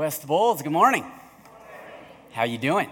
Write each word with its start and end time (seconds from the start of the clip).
West 0.00 0.26
Bowles, 0.26 0.62
good 0.62 0.72
morning. 0.72 1.04
How 2.32 2.44
you 2.44 2.56
doing? 2.56 2.88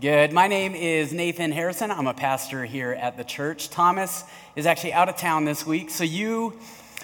Good. 0.00 0.32
My 0.32 0.46
name 0.46 0.76
is 0.76 1.12
Nathan 1.12 1.50
Harrison. 1.50 1.90
I'm 1.90 2.06
a 2.06 2.14
pastor 2.14 2.64
here 2.64 2.92
at 2.92 3.16
the 3.16 3.24
church. 3.24 3.70
Thomas 3.70 4.22
is 4.54 4.66
actually 4.66 4.92
out 4.92 5.08
of 5.08 5.16
town 5.16 5.46
this 5.46 5.66
week, 5.66 5.90
so 5.90 6.04
you 6.04 6.60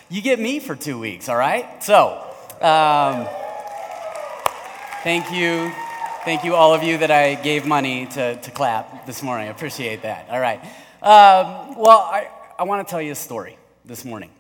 you 0.09 0.23
get 0.23 0.39
me 0.39 0.61
for 0.61 0.77
two 0.77 1.01
weeks. 1.01 1.29
All 1.29 1.37
right. 1.37 1.83
So, 1.83 2.13
um, 2.61 3.27
thank 5.03 5.33
you, 5.33 5.73
thank 6.25 6.45
you 6.45 6.55
all 6.55 6.73
of 6.73 6.85
you 6.85 6.99
that 6.99 7.11
I 7.11 7.35
gave 7.35 7.67
money 7.67 8.07
to 8.07 8.37
to 8.37 8.51
clap 8.53 9.05
this 9.05 9.21
morning. 9.21 9.49
I 9.49 9.51
appreciate 9.51 10.03
that. 10.03 10.29
All 10.31 10.39
right. 10.39 10.61
Um, 11.03 11.75
well, 11.77 11.99
I 12.03 12.29
I 12.57 12.63
want 12.63 12.87
to 12.87 12.89
tell 12.89 13.03
you 13.03 13.11
a 13.11 13.17
story 13.17 13.59
this 13.85 14.05
morning. 14.05 14.31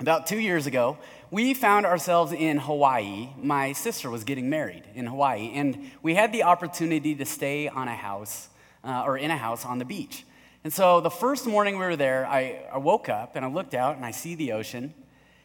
About 0.00 0.26
two 0.26 0.38
years 0.38 0.66
ago, 0.66 0.96
we 1.30 1.54
found 1.54 1.86
ourselves 1.86 2.32
in 2.32 2.58
Hawaii. 2.58 3.28
My 3.36 3.72
sister 3.72 4.10
was 4.10 4.24
getting 4.24 4.48
married 4.48 4.84
in 4.94 5.06
Hawaii, 5.06 5.52
and 5.54 5.90
we 6.02 6.14
had 6.14 6.32
the 6.32 6.44
opportunity 6.44 7.14
to 7.14 7.24
stay 7.24 7.68
on 7.68 7.88
a 7.88 7.94
house 7.94 8.48
uh, 8.84 9.04
or 9.04 9.18
in 9.18 9.30
a 9.30 9.36
house 9.36 9.64
on 9.64 9.78
the 9.78 9.84
beach. 9.84 10.24
And 10.64 10.72
so 10.72 11.00
the 11.00 11.10
first 11.10 11.46
morning 11.46 11.78
we 11.78 11.84
were 11.84 11.96
there, 11.96 12.26
I, 12.26 12.66
I 12.72 12.78
woke 12.78 13.08
up 13.08 13.36
and 13.36 13.44
I 13.44 13.48
looked 13.48 13.74
out 13.74 13.96
and 13.96 14.04
I 14.04 14.10
see 14.10 14.34
the 14.34 14.52
ocean 14.52 14.94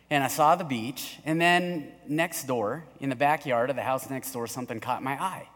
and 0.09 0.23
I 0.23 0.27
saw 0.27 0.55
the 0.55 0.63
beach. 0.63 1.19
And 1.25 1.39
then 1.39 1.91
next 2.07 2.45
door, 2.45 2.85
in 2.99 3.09
the 3.09 3.15
backyard 3.15 3.69
of 3.69 3.75
the 3.75 3.83
house 3.83 4.09
next 4.09 4.31
door, 4.31 4.47
something 4.47 4.79
caught 4.79 5.03
my 5.03 5.13
eye. 5.13 5.47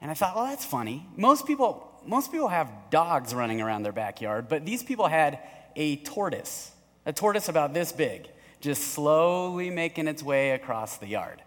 And 0.00 0.10
I 0.10 0.14
thought, 0.14 0.36
well, 0.36 0.46
that's 0.46 0.64
funny. 0.64 1.06
Most 1.16 1.46
people, 1.46 2.00
most 2.06 2.32
people 2.32 2.48
have 2.48 2.70
dogs 2.90 3.34
running 3.34 3.60
around 3.60 3.82
their 3.82 3.92
backyard, 3.92 4.48
but 4.48 4.64
these 4.64 4.82
people 4.82 5.06
had 5.06 5.38
a 5.76 5.96
tortoise 5.96 6.72
a 7.08 7.12
tortoise 7.12 7.48
about 7.48 7.72
this 7.72 7.90
big, 7.90 8.28
just 8.60 8.92
slowly 8.92 9.70
making 9.70 10.08
its 10.08 10.22
way 10.22 10.50
across 10.50 10.96
the 10.96 11.06
yard. 11.06 11.42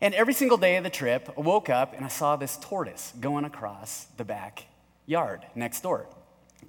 And 0.00 0.14
every 0.14 0.34
single 0.34 0.58
day 0.58 0.76
of 0.76 0.84
the 0.84 0.90
trip, 0.90 1.30
I 1.36 1.40
woke 1.40 1.70
up 1.70 1.94
and 1.94 2.04
I 2.04 2.08
saw 2.08 2.36
this 2.36 2.58
tortoise 2.60 3.12
going 3.20 3.44
across 3.44 4.06
the 4.16 4.24
back 4.24 4.64
yard 5.06 5.42
next 5.54 5.82
door. 5.82 6.06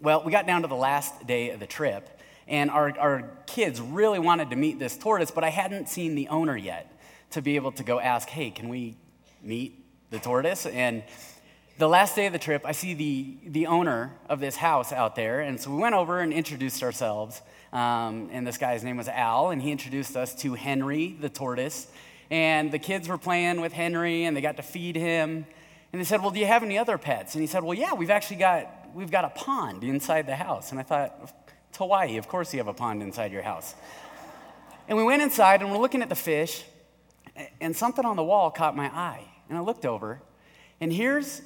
Well, 0.01 0.23
we 0.23 0.31
got 0.31 0.45
down 0.45 0.61
to 0.61 0.67
the 0.67 0.75
last 0.75 1.25
day 1.25 1.49
of 1.51 1.59
the 1.59 1.67
trip, 1.67 2.09
and 2.47 2.69
our, 2.69 2.97
our 2.99 3.29
kids 3.47 3.81
really 3.81 4.19
wanted 4.19 4.49
to 4.51 4.55
meet 4.55 4.77
this 4.77 4.97
tortoise, 4.97 5.31
but 5.31 5.43
I 5.43 5.49
hadn't 5.49 5.89
seen 5.89 6.15
the 6.15 6.27
owner 6.27 6.55
yet 6.55 6.91
to 7.31 7.41
be 7.41 7.55
able 7.55 7.71
to 7.73 7.83
go 7.83 7.99
ask, 7.99 8.29
hey, 8.29 8.51
can 8.51 8.69
we 8.69 8.97
meet 9.41 9.83
the 10.11 10.19
tortoise? 10.19 10.65
And 10.65 11.03
the 11.77 11.89
last 11.89 12.15
day 12.15 12.25
of 12.25 12.33
the 12.33 12.39
trip, 12.39 12.61
I 12.65 12.71
see 12.71 12.93
the, 12.93 13.37
the 13.45 13.67
owner 13.67 14.15
of 14.29 14.39
this 14.39 14.55
house 14.55 14.93
out 14.93 15.15
there, 15.15 15.41
and 15.41 15.59
so 15.59 15.71
we 15.71 15.77
went 15.77 15.93
over 15.93 16.21
and 16.21 16.31
introduced 16.31 16.81
ourselves. 16.81 17.41
Um, 17.73 18.29
and 18.31 18.47
this 18.47 18.57
guy's 18.57 18.83
name 18.83 18.95
was 18.95 19.09
Al, 19.09 19.49
and 19.49 19.61
he 19.61 19.71
introduced 19.71 20.15
us 20.15 20.33
to 20.35 20.53
Henry 20.53 21.17
the 21.19 21.27
tortoise. 21.27 21.87
And 22.31 22.71
the 22.71 22.79
kids 22.79 23.09
were 23.09 23.17
playing 23.17 23.59
with 23.59 23.73
Henry, 23.73 24.23
and 24.23 24.37
they 24.37 24.41
got 24.41 24.55
to 24.55 24.63
feed 24.63 24.95
him. 24.95 25.45
And 25.91 25.99
they 25.99 26.05
said, 26.05 26.21
"Well, 26.21 26.31
do 26.31 26.39
you 26.39 26.45
have 26.45 26.63
any 26.63 26.77
other 26.77 26.97
pets?" 26.97 27.35
And 27.35 27.41
he 27.41 27.47
said, 27.47 27.63
"Well, 27.63 27.73
yeah, 27.73 27.93
we've 27.93 28.09
actually 28.09 28.37
got 28.37 28.67
we've 28.93 29.11
got 29.11 29.25
a 29.25 29.29
pond 29.29 29.83
inside 29.83 30.27
the 30.27 30.35
house." 30.35 30.71
And 30.71 30.79
I 30.79 30.83
thought, 30.83 31.31
Hawaii, 31.77 32.17
of 32.17 32.27
course 32.29 32.53
you 32.53 32.59
have 32.59 32.67
a 32.67 32.73
pond 32.73 33.03
inside 33.03 33.31
your 33.31 33.43
house. 33.43 33.75
And 34.87 34.99
we 34.99 35.03
went 35.03 35.23
inside, 35.23 35.63
and 35.63 35.71
we're 35.71 35.79
looking 35.79 36.03
at 36.03 36.09
the 36.09 36.15
fish, 36.15 36.63
and 37.59 37.75
something 37.75 38.05
on 38.05 38.15
the 38.15 38.23
wall 38.23 38.51
caught 38.51 38.75
my 38.75 38.85
eye. 38.85 39.25
And 39.49 39.57
I 39.57 39.61
looked 39.61 39.83
over, 39.83 40.21
and 40.79 40.93
here's 40.93 41.41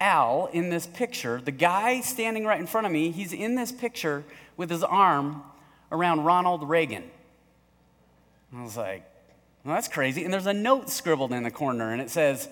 Al 0.00 0.48
in 0.52 0.70
this 0.70 0.86
picture. 0.86 1.40
The 1.40 1.50
guy 1.50 2.00
standing 2.00 2.44
right 2.44 2.60
in 2.60 2.66
front 2.66 2.86
of 2.86 2.92
me, 2.92 3.10
he's 3.10 3.32
in 3.32 3.54
this 3.54 3.72
picture 3.72 4.24
with 4.56 4.70
his 4.70 4.82
arm 4.82 5.42
around 5.90 6.24
Ronald 6.24 6.68
Reagan. 6.68 7.04
I 8.56 8.62
was 8.62 8.76
like, 8.76 9.04
well, 9.64 9.74
that's 9.74 9.88
crazy. 9.88 10.24
And 10.24 10.32
there's 10.32 10.46
a 10.46 10.54
note 10.54 10.88
scribbled 10.88 11.32
in 11.32 11.42
the 11.42 11.50
corner, 11.50 11.92
and 11.92 12.00
it 12.00 12.10
says, 12.10 12.48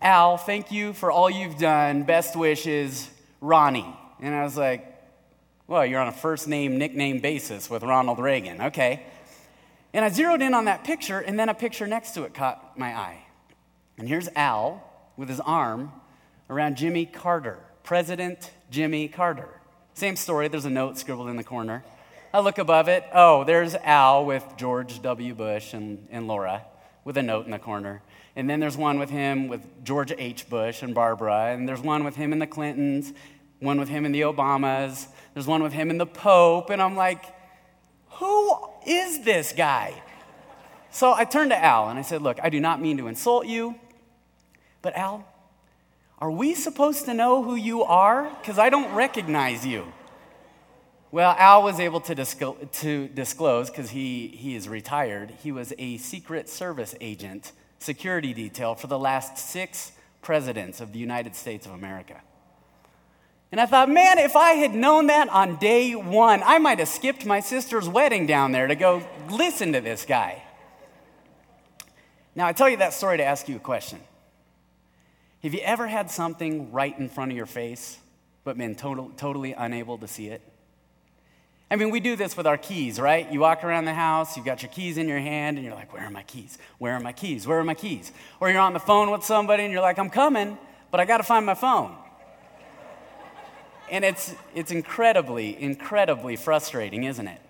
Al, 0.00 0.36
thank 0.36 0.70
you 0.70 0.92
for 0.92 1.10
all 1.10 1.28
you've 1.28 1.58
done. 1.58 2.04
Best 2.04 2.36
wishes, 2.36 3.10
Ronnie. 3.40 3.94
And 4.20 4.34
I 4.34 4.44
was 4.44 4.56
like, 4.56 4.90
well, 5.66 5.84
you're 5.84 6.00
on 6.00 6.08
a 6.08 6.12
first 6.12 6.46
name, 6.46 6.78
nickname 6.78 7.20
basis 7.20 7.68
with 7.68 7.82
Ronald 7.82 8.18
Reagan. 8.18 8.60
Okay. 8.60 9.02
And 9.92 10.04
I 10.04 10.08
zeroed 10.08 10.42
in 10.42 10.54
on 10.54 10.66
that 10.66 10.84
picture, 10.84 11.20
and 11.20 11.38
then 11.38 11.48
a 11.48 11.54
picture 11.54 11.86
next 11.86 12.12
to 12.12 12.24
it 12.24 12.34
caught 12.34 12.78
my 12.78 12.88
eye. 12.88 13.24
And 13.96 14.08
here's 14.08 14.28
Al 14.34 14.82
with 15.16 15.28
his 15.28 15.40
arm 15.40 15.92
around 16.48 16.76
Jimmy 16.76 17.06
Carter, 17.06 17.58
President 17.82 18.50
Jimmy 18.70 19.08
Carter. 19.08 19.48
Same 19.94 20.16
story, 20.16 20.48
there's 20.48 20.64
a 20.64 20.70
note 20.70 20.98
scribbled 20.98 21.28
in 21.28 21.36
the 21.36 21.44
corner. 21.44 21.84
I 22.32 22.40
look 22.40 22.58
above 22.58 22.88
it. 22.88 23.04
Oh, 23.14 23.44
there's 23.44 23.76
Al 23.76 24.24
with 24.26 24.44
George 24.56 25.00
W. 25.02 25.34
Bush 25.34 25.72
and, 25.72 26.08
and 26.10 26.26
Laura 26.26 26.64
with 27.04 27.16
a 27.16 27.22
note 27.22 27.44
in 27.44 27.52
the 27.52 27.58
corner. 27.58 28.02
And 28.34 28.50
then 28.50 28.58
there's 28.58 28.76
one 28.76 28.98
with 28.98 29.10
him 29.10 29.46
with 29.46 29.84
George 29.84 30.12
H. 30.18 30.48
Bush 30.50 30.82
and 30.82 30.94
Barbara. 30.94 31.52
And 31.52 31.68
there's 31.68 31.80
one 31.80 32.02
with 32.02 32.16
him 32.16 32.32
and 32.32 32.42
the 32.42 32.46
Clintons, 32.46 33.12
one 33.60 33.78
with 33.78 33.88
him 33.88 34.04
and 34.04 34.12
the 34.12 34.22
Obamas. 34.22 35.06
There's 35.34 35.46
one 35.46 35.62
with 35.62 35.72
him 35.72 35.90
and 35.90 36.00
the 36.00 36.06
Pope. 36.06 36.70
And 36.70 36.82
I'm 36.82 36.96
like, 36.96 37.24
who 38.08 38.56
is 38.86 39.22
this 39.22 39.52
guy? 39.52 40.02
So 40.90 41.12
I 41.12 41.24
turned 41.24 41.50
to 41.50 41.64
Al 41.64 41.88
and 41.88 41.98
I 41.98 42.02
said, 42.02 42.22
Look, 42.22 42.38
I 42.42 42.50
do 42.50 42.60
not 42.60 42.80
mean 42.80 42.98
to 42.98 43.08
insult 43.08 43.46
you, 43.46 43.74
but 44.80 44.96
Al, 44.96 45.26
are 46.18 46.30
we 46.30 46.54
supposed 46.54 47.04
to 47.06 47.14
know 47.14 47.42
who 47.42 47.54
you 47.54 47.82
are? 47.82 48.30
Because 48.40 48.58
I 48.58 48.70
don't 48.70 48.94
recognize 48.94 49.66
you. 49.66 49.92
Well, 51.10 51.36
Al 51.38 51.62
was 51.62 51.78
able 51.78 52.00
to, 52.00 52.14
to 52.14 53.08
disclose 53.08 53.70
because 53.70 53.90
he, 53.90 54.28
he 54.28 54.56
is 54.56 54.68
retired. 54.68 55.32
He 55.42 55.52
was 55.52 55.72
a 55.78 55.96
Secret 55.98 56.48
Service 56.48 56.94
agent, 57.00 57.52
security 57.78 58.34
detail 58.34 58.74
for 58.74 58.88
the 58.88 58.98
last 58.98 59.38
six 59.38 59.92
presidents 60.22 60.80
of 60.80 60.92
the 60.92 60.98
United 60.98 61.36
States 61.36 61.66
of 61.66 61.72
America. 61.72 62.20
And 63.52 63.60
I 63.60 63.66
thought, 63.66 63.88
man, 63.88 64.18
if 64.18 64.34
I 64.34 64.54
had 64.54 64.74
known 64.74 65.06
that 65.06 65.28
on 65.28 65.56
day 65.56 65.94
one, 65.94 66.42
I 66.44 66.58
might 66.58 66.80
have 66.80 66.88
skipped 66.88 67.24
my 67.24 67.38
sister's 67.38 67.88
wedding 67.88 68.26
down 68.26 68.50
there 68.50 68.66
to 68.66 68.74
go 68.74 69.06
listen 69.30 69.72
to 69.74 69.80
this 69.80 70.04
guy. 70.04 70.42
Now, 72.34 72.48
I 72.48 72.52
tell 72.52 72.68
you 72.68 72.78
that 72.78 72.92
story 72.92 73.18
to 73.18 73.24
ask 73.24 73.48
you 73.48 73.54
a 73.54 73.60
question. 73.60 74.00
Have 75.44 75.52
you 75.52 75.60
ever 75.60 75.86
had 75.86 76.10
something 76.10 76.72
right 76.72 76.98
in 76.98 77.10
front 77.10 77.30
of 77.30 77.36
your 77.36 77.44
face, 77.44 77.98
but 78.44 78.56
been 78.56 78.74
total, 78.74 79.10
totally 79.18 79.52
unable 79.52 79.98
to 79.98 80.08
see 80.08 80.28
it? 80.28 80.40
I 81.70 81.76
mean, 81.76 81.90
we 81.90 82.00
do 82.00 82.16
this 82.16 82.34
with 82.34 82.46
our 82.46 82.56
keys, 82.56 82.98
right? 82.98 83.30
You 83.30 83.40
walk 83.40 83.62
around 83.62 83.84
the 83.84 83.92
house, 83.92 84.38
you've 84.38 84.46
got 84.46 84.62
your 84.62 84.70
keys 84.70 84.96
in 84.96 85.06
your 85.06 85.18
hand, 85.18 85.58
and 85.58 85.66
you're 85.66 85.74
like, 85.74 85.92
Where 85.92 86.02
are 86.02 86.10
my 86.10 86.22
keys? 86.22 86.56
Where 86.78 86.94
are 86.94 87.00
my 87.00 87.12
keys? 87.12 87.46
Where 87.46 87.58
are 87.58 87.64
my 87.64 87.74
keys? 87.74 88.10
Or 88.40 88.48
you're 88.48 88.60
on 88.60 88.72
the 88.72 88.80
phone 88.80 89.10
with 89.10 89.22
somebody 89.22 89.64
and 89.64 89.72
you're 89.72 89.82
like, 89.82 89.98
I'm 89.98 90.08
coming, 90.08 90.56
but 90.90 90.98
I 90.98 91.04
got 91.04 91.18
to 91.18 91.24
find 91.24 91.44
my 91.44 91.54
phone. 91.54 91.94
And 93.90 94.02
it's, 94.02 94.34
it's 94.54 94.70
incredibly, 94.70 95.60
incredibly 95.62 96.36
frustrating, 96.36 97.04
isn't 97.04 97.28
it? 97.28 97.40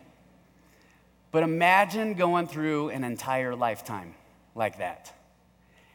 But 1.30 1.44
imagine 1.44 2.14
going 2.14 2.48
through 2.48 2.88
an 2.88 3.04
entire 3.04 3.54
lifetime 3.54 4.16
like 4.56 4.78
that 4.78 5.14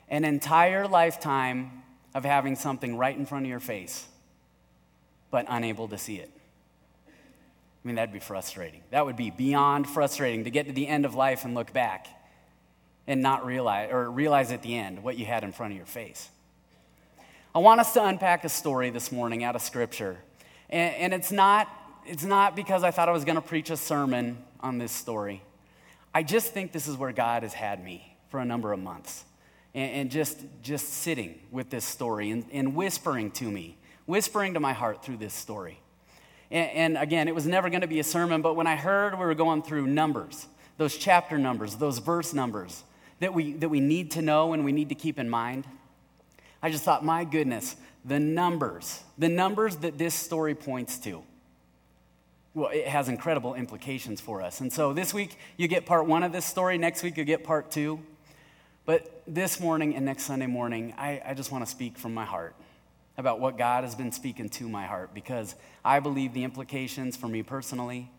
an 0.09 0.25
entire 0.25 0.87
lifetime 0.87 1.83
of 2.13 2.25
having 2.25 2.55
something 2.55 2.97
right 2.97 3.15
in 3.15 3.25
front 3.25 3.45
of 3.45 3.49
your 3.49 3.59
face, 3.59 4.07
but 5.31 5.45
unable 5.47 5.87
to 5.87 5.97
see 5.97 6.15
it. 6.17 6.31
I 7.07 7.87
mean, 7.87 7.95
that'd 7.95 8.11
be 8.11 8.19
frustrating. 8.19 8.81
That 8.91 9.05
would 9.05 9.15
be 9.15 9.29
beyond 9.29 9.87
frustrating 9.87 10.43
to 10.43 10.49
get 10.49 10.67
to 10.67 10.73
the 10.73 10.87
end 10.87 11.05
of 11.05 11.15
life 11.15 11.45
and 11.45 11.55
look 11.55 11.71
back 11.71 12.07
and 13.07 13.21
not 13.21 13.45
realize, 13.45 13.89
or 13.91 14.09
realize 14.11 14.51
at 14.51 14.61
the 14.61 14.75
end 14.75 15.01
what 15.01 15.17
you 15.17 15.25
had 15.25 15.43
in 15.43 15.51
front 15.51 15.71
of 15.71 15.77
your 15.77 15.85
face. 15.85 16.29
I 17.55 17.59
want 17.59 17.79
us 17.79 17.93
to 17.93 18.05
unpack 18.05 18.43
a 18.43 18.49
story 18.49 18.89
this 18.89 19.11
morning 19.11 19.43
out 19.43 19.55
of 19.55 19.61
Scripture. 19.61 20.17
And, 20.69 20.95
and 20.95 21.13
it's, 21.13 21.31
not, 21.31 21.67
it's 22.05 22.23
not 22.23 22.55
because 22.55 22.83
I 22.83 22.91
thought 22.91 23.09
I 23.09 23.11
was 23.11 23.25
going 23.25 23.37
to 23.37 23.41
preach 23.41 23.69
a 23.69 23.77
sermon 23.77 24.37
on 24.59 24.77
this 24.77 24.91
story. 24.91 25.41
I 26.13 26.21
just 26.21 26.53
think 26.53 26.71
this 26.71 26.87
is 26.87 26.97
where 26.97 27.11
God 27.11 27.43
has 27.43 27.53
had 27.53 27.83
me 27.83 28.15
for 28.29 28.39
a 28.39 28.45
number 28.45 28.73
of 28.73 28.79
months. 28.79 29.23
And, 29.73 29.91
and 29.91 30.11
just, 30.11 30.39
just 30.63 30.93
sitting 30.93 31.39
with 31.51 31.69
this 31.69 31.85
story 31.85 32.31
and, 32.31 32.45
and 32.51 32.75
whispering 32.75 33.31
to 33.31 33.45
me, 33.45 33.77
whispering 34.05 34.55
to 34.55 34.59
my 34.59 34.73
heart 34.73 35.03
through 35.03 35.17
this 35.17 35.33
story. 35.33 35.79
And, 36.49 36.71
and 36.71 36.97
again, 36.97 37.27
it 37.27 37.35
was 37.35 37.45
never 37.45 37.69
going 37.69 37.81
to 37.81 37.87
be 37.87 37.99
a 37.99 38.03
sermon, 38.03 38.41
but 38.41 38.55
when 38.55 38.67
I 38.67 38.75
heard 38.75 39.13
we 39.13 39.25
were 39.25 39.35
going 39.35 39.61
through 39.61 39.87
numbers, 39.87 40.47
those 40.77 40.97
chapter 40.97 41.37
numbers, 41.37 41.75
those 41.75 41.99
verse 41.99 42.33
numbers 42.33 42.83
that 43.19 43.33
we, 43.33 43.53
that 43.53 43.69
we 43.69 43.79
need 43.79 44.11
to 44.11 44.21
know 44.21 44.53
and 44.53 44.65
we 44.65 44.71
need 44.71 44.89
to 44.89 44.95
keep 44.95 45.19
in 45.19 45.29
mind, 45.29 45.65
I 46.61 46.71
just 46.71 46.83
thought, 46.83 47.05
my 47.05 47.23
goodness, 47.23 47.75
the 48.03 48.19
numbers, 48.19 49.03
the 49.17 49.29
numbers 49.29 49.77
that 49.77 49.97
this 49.97 50.15
story 50.15 50.55
points 50.55 50.97
to, 50.99 51.21
well, 52.53 52.71
it 52.73 52.87
has 52.87 53.07
incredible 53.07 53.53
implications 53.53 54.19
for 54.19 54.41
us. 54.41 54.59
And 54.61 54.73
so 54.73 54.93
this 54.93 55.13
week, 55.13 55.37
you 55.57 55.67
get 55.67 55.85
part 55.85 56.07
one 56.07 56.23
of 56.23 56.31
this 56.31 56.45
story. 56.45 56.77
Next 56.77 57.03
week, 57.03 57.17
you 57.17 57.23
get 57.23 57.43
part 57.43 57.71
two. 57.71 57.99
But 58.89 59.21
this 59.27 59.59
morning 59.59 59.95
and 59.95 60.03
next 60.03 60.23
Sunday 60.23 60.47
morning, 60.47 60.95
I, 60.97 61.21
I 61.23 61.33
just 61.35 61.51
want 61.51 61.63
to 61.63 61.69
speak 61.69 61.95
from 61.95 62.11
my 62.11 62.25
heart 62.25 62.55
about 63.19 63.39
what 63.39 63.55
God 63.55 63.83
has 63.83 63.93
been 63.93 64.11
speaking 64.11 64.49
to 64.49 64.67
my 64.67 64.87
heart 64.87 65.13
because 65.13 65.53
I 65.85 65.99
believe 65.99 66.33
the 66.33 66.43
implications 66.43 67.15
for 67.15 67.27
me 67.27 67.43
personally, 67.43 68.09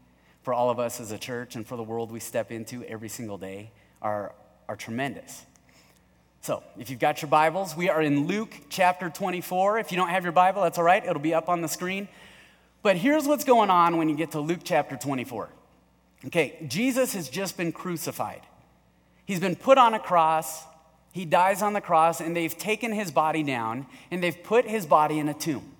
for 0.44 0.54
all 0.54 0.70
of 0.70 0.78
us 0.78 1.00
as 1.00 1.10
a 1.10 1.18
church, 1.18 1.56
and 1.56 1.66
for 1.66 1.74
the 1.76 1.82
world 1.82 2.12
we 2.12 2.20
step 2.20 2.52
into 2.52 2.84
every 2.84 3.08
single 3.08 3.36
day 3.36 3.72
are, 4.00 4.32
are 4.68 4.76
tremendous. 4.76 5.44
So, 6.40 6.62
if 6.78 6.88
you've 6.88 7.00
got 7.00 7.20
your 7.20 7.30
Bibles, 7.30 7.76
we 7.76 7.90
are 7.90 8.00
in 8.00 8.28
Luke 8.28 8.54
chapter 8.68 9.10
24. 9.10 9.80
If 9.80 9.90
you 9.90 9.96
don't 9.96 10.10
have 10.10 10.22
your 10.22 10.30
Bible, 10.30 10.62
that's 10.62 10.78
all 10.78 10.84
right, 10.84 11.04
it'll 11.04 11.18
be 11.18 11.34
up 11.34 11.48
on 11.48 11.62
the 11.62 11.68
screen. 11.68 12.06
But 12.84 12.96
here's 12.96 13.26
what's 13.26 13.42
going 13.42 13.70
on 13.70 13.96
when 13.96 14.08
you 14.08 14.14
get 14.14 14.30
to 14.30 14.40
Luke 14.40 14.60
chapter 14.62 14.96
24. 14.96 15.48
Okay, 16.26 16.64
Jesus 16.68 17.12
has 17.14 17.28
just 17.28 17.56
been 17.56 17.72
crucified. 17.72 18.42
He's 19.30 19.38
been 19.38 19.54
put 19.54 19.78
on 19.78 19.94
a 19.94 20.00
cross, 20.00 20.64
he 21.12 21.24
dies 21.24 21.62
on 21.62 21.72
the 21.72 21.80
cross, 21.80 22.20
and 22.20 22.34
they've 22.34 22.58
taken 22.58 22.90
his 22.90 23.12
body 23.12 23.44
down 23.44 23.86
and 24.10 24.20
they've 24.20 24.42
put 24.42 24.64
his 24.64 24.86
body 24.86 25.20
in 25.20 25.28
a 25.28 25.34
tomb. 25.34 25.70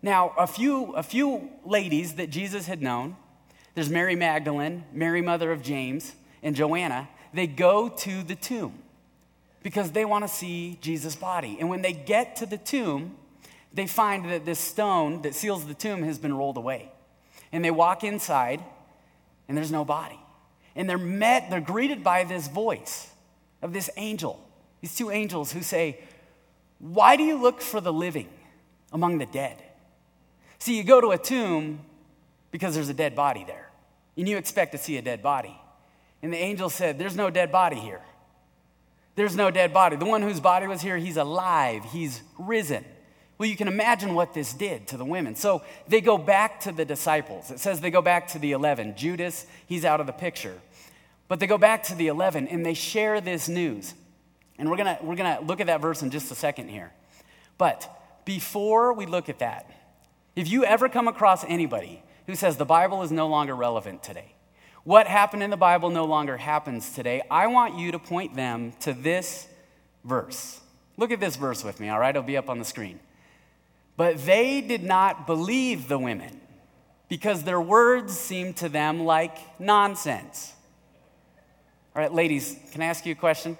Now, 0.00 0.32
a 0.38 0.46
few, 0.46 0.92
a 0.92 1.02
few 1.02 1.50
ladies 1.66 2.14
that 2.14 2.30
Jesus 2.30 2.68
had 2.68 2.80
known, 2.80 3.16
there's 3.74 3.90
Mary 3.90 4.16
Magdalene, 4.16 4.84
Mary, 4.90 5.20
mother 5.20 5.52
of 5.52 5.60
James, 5.60 6.14
and 6.42 6.56
Joanna, 6.56 7.10
they 7.34 7.46
go 7.46 7.90
to 7.90 8.22
the 8.22 8.36
tomb 8.36 8.72
because 9.62 9.92
they 9.92 10.06
want 10.06 10.24
to 10.24 10.28
see 10.28 10.78
Jesus' 10.80 11.14
body. 11.14 11.58
And 11.60 11.68
when 11.68 11.82
they 11.82 11.92
get 11.92 12.36
to 12.36 12.46
the 12.46 12.56
tomb, 12.56 13.16
they 13.74 13.86
find 13.86 14.30
that 14.30 14.46
this 14.46 14.58
stone 14.58 15.20
that 15.20 15.34
seals 15.34 15.66
the 15.66 15.74
tomb 15.74 16.04
has 16.04 16.18
been 16.18 16.32
rolled 16.32 16.56
away. 16.56 16.90
And 17.52 17.62
they 17.62 17.70
walk 17.70 18.02
inside, 18.02 18.64
and 19.46 19.58
there's 19.58 19.70
no 19.70 19.84
body. 19.84 20.21
And 20.74 20.88
they're 20.88 20.98
met, 20.98 21.50
they're 21.50 21.60
greeted 21.60 22.02
by 22.02 22.24
this 22.24 22.48
voice 22.48 23.10
of 23.60 23.72
this 23.72 23.90
angel, 23.96 24.40
these 24.80 24.96
two 24.96 25.10
angels 25.10 25.52
who 25.52 25.62
say, 25.62 26.00
Why 26.78 27.16
do 27.16 27.22
you 27.22 27.40
look 27.40 27.60
for 27.60 27.80
the 27.80 27.92
living 27.92 28.28
among 28.92 29.18
the 29.18 29.26
dead? 29.26 29.62
See, 30.58 30.76
you 30.76 30.84
go 30.84 31.00
to 31.00 31.10
a 31.10 31.18
tomb 31.18 31.80
because 32.50 32.74
there's 32.74 32.88
a 32.88 32.94
dead 32.94 33.14
body 33.14 33.44
there, 33.44 33.70
and 34.16 34.28
you 34.28 34.36
expect 34.36 34.72
to 34.72 34.78
see 34.78 34.96
a 34.96 35.02
dead 35.02 35.22
body. 35.22 35.56
And 36.22 36.32
the 36.32 36.38
angel 36.38 36.70
said, 36.70 36.98
There's 36.98 37.16
no 37.16 37.30
dead 37.30 37.52
body 37.52 37.76
here. 37.76 38.02
There's 39.14 39.36
no 39.36 39.50
dead 39.50 39.74
body. 39.74 39.96
The 39.96 40.06
one 40.06 40.22
whose 40.22 40.40
body 40.40 40.66
was 40.66 40.80
here, 40.80 40.96
he's 40.96 41.16
alive, 41.16 41.84
he's 41.92 42.22
risen. 42.38 42.84
Well, 43.42 43.50
you 43.50 43.56
can 43.56 43.66
imagine 43.66 44.14
what 44.14 44.34
this 44.34 44.52
did 44.54 44.86
to 44.86 44.96
the 44.96 45.04
women. 45.04 45.34
So 45.34 45.62
they 45.88 46.00
go 46.00 46.16
back 46.16 46.60
to 46.60 46.70
the 46.70 46.84
disciples. 46.84 47.50
It 47.50 47.58
says 47.58 47.80
they 47.80 47.90
go 47.90 48.00
back 48.00 48.28
to 48.28 48.38
the 48.38 48.52
11. 48.52 48.94
Judas, 48.96 49.46
he's 49.66 49.84
out 49.84 49.98
of 49.98 50.06
the 50.06 50.12
picture. 50.12 50.60
But 51.26 51.40
they 51.40 51.48
go 51.48 51.58
back 51.58 51.82
to 51.84 51.96
the 51.96 52.06
11 52.06 52.46
and 52.46 52.64
they 52.64 52.74
share 52.74 53.20
this 53.20 53.48
news. 53.48 53.94
And 54.60 54.70
we're 54.70 54.76
going 54.76 54.96
to 54.96 55.04
we're 55.04 55.16
going 55.16 55.36
to 55.36 55.42
look 55.42 55.60
at 55.60 55.66
that 55.66 55.80
verse 55.80 56.02
in 56.02 56.12
just 56.12 56.30
a 56.30 56.36
second 56.36 56.68
here. 56.68 56.92
But 57.58 57.90
before 58.24 58.92
we 58.92 59.06
look 59.06 59.28
at 59.28 59.40
that, 59.40 59.68
if 60.36 60.48
you 60.48 60.64
ever 60.64 60.88
come 60.88 61.08
across 61.08 61.42
anybody 61.42 62.00
who 62.28 62.36
says 62.36 62.58
the 62.58 62.64
Bible 62.64 63.02
is 63.02 63.10
no 63.10 63.26
longer 63.26 63.56
relevant 63.56 64.04
today, 64.04 64.34
what 64.84 65.08
happened 65.08 65.42
in 65.42 65.50
the 65.50 65.56
Bible 65.56 65.90
no 65.90 66.04
longer 66.04 66.36
happens 66.36 66.94
today, 66.94 67.22
I 67.28 67.48
want 67.48 67.76
you 67.76 67.90
to 67.90 67.98
point 67.98 68.36
them 68.36 68.72
to 68.82 68.92
this 68.92 69.48
verse. 70.04 70.60
Look 70.96 71.10
at 71.10 71.18
this 71.18 71.34
verse 71.34 71.64
with 71.64 71.80
me, 71.80 71.88
all 71.88 71.98
right? 71.98 72.10
It'll 72.10 72.22
be 72.22 72.36
up 72.36 72.48
on 72.48 72.60
the 72.60 72.64
screen. 72.64 73.00
But 74.02 74.26
they 74.26 74.60
did 74.60 74.82
not 74.82 75.28
believe 75.28 75.86
the 75.86 75.96
women 75.96 76.40
because 77.08 77.44
their 77.44 77.60
words 77.60 78.18
seemed 78.18 78.56
to 78.56 78.68
them 78.68 79.04
like 79.04 79.38
nonsense. 79.60 80.52
All 81.94 82.02
right, 82.02 82.12
ladies, 82.12 82.58
can 82.72 82.82
I 82.82 82.86
ask 82.86 83.06
you 83.06 83.12
a 83.12 83.14
question? 83.14 83.56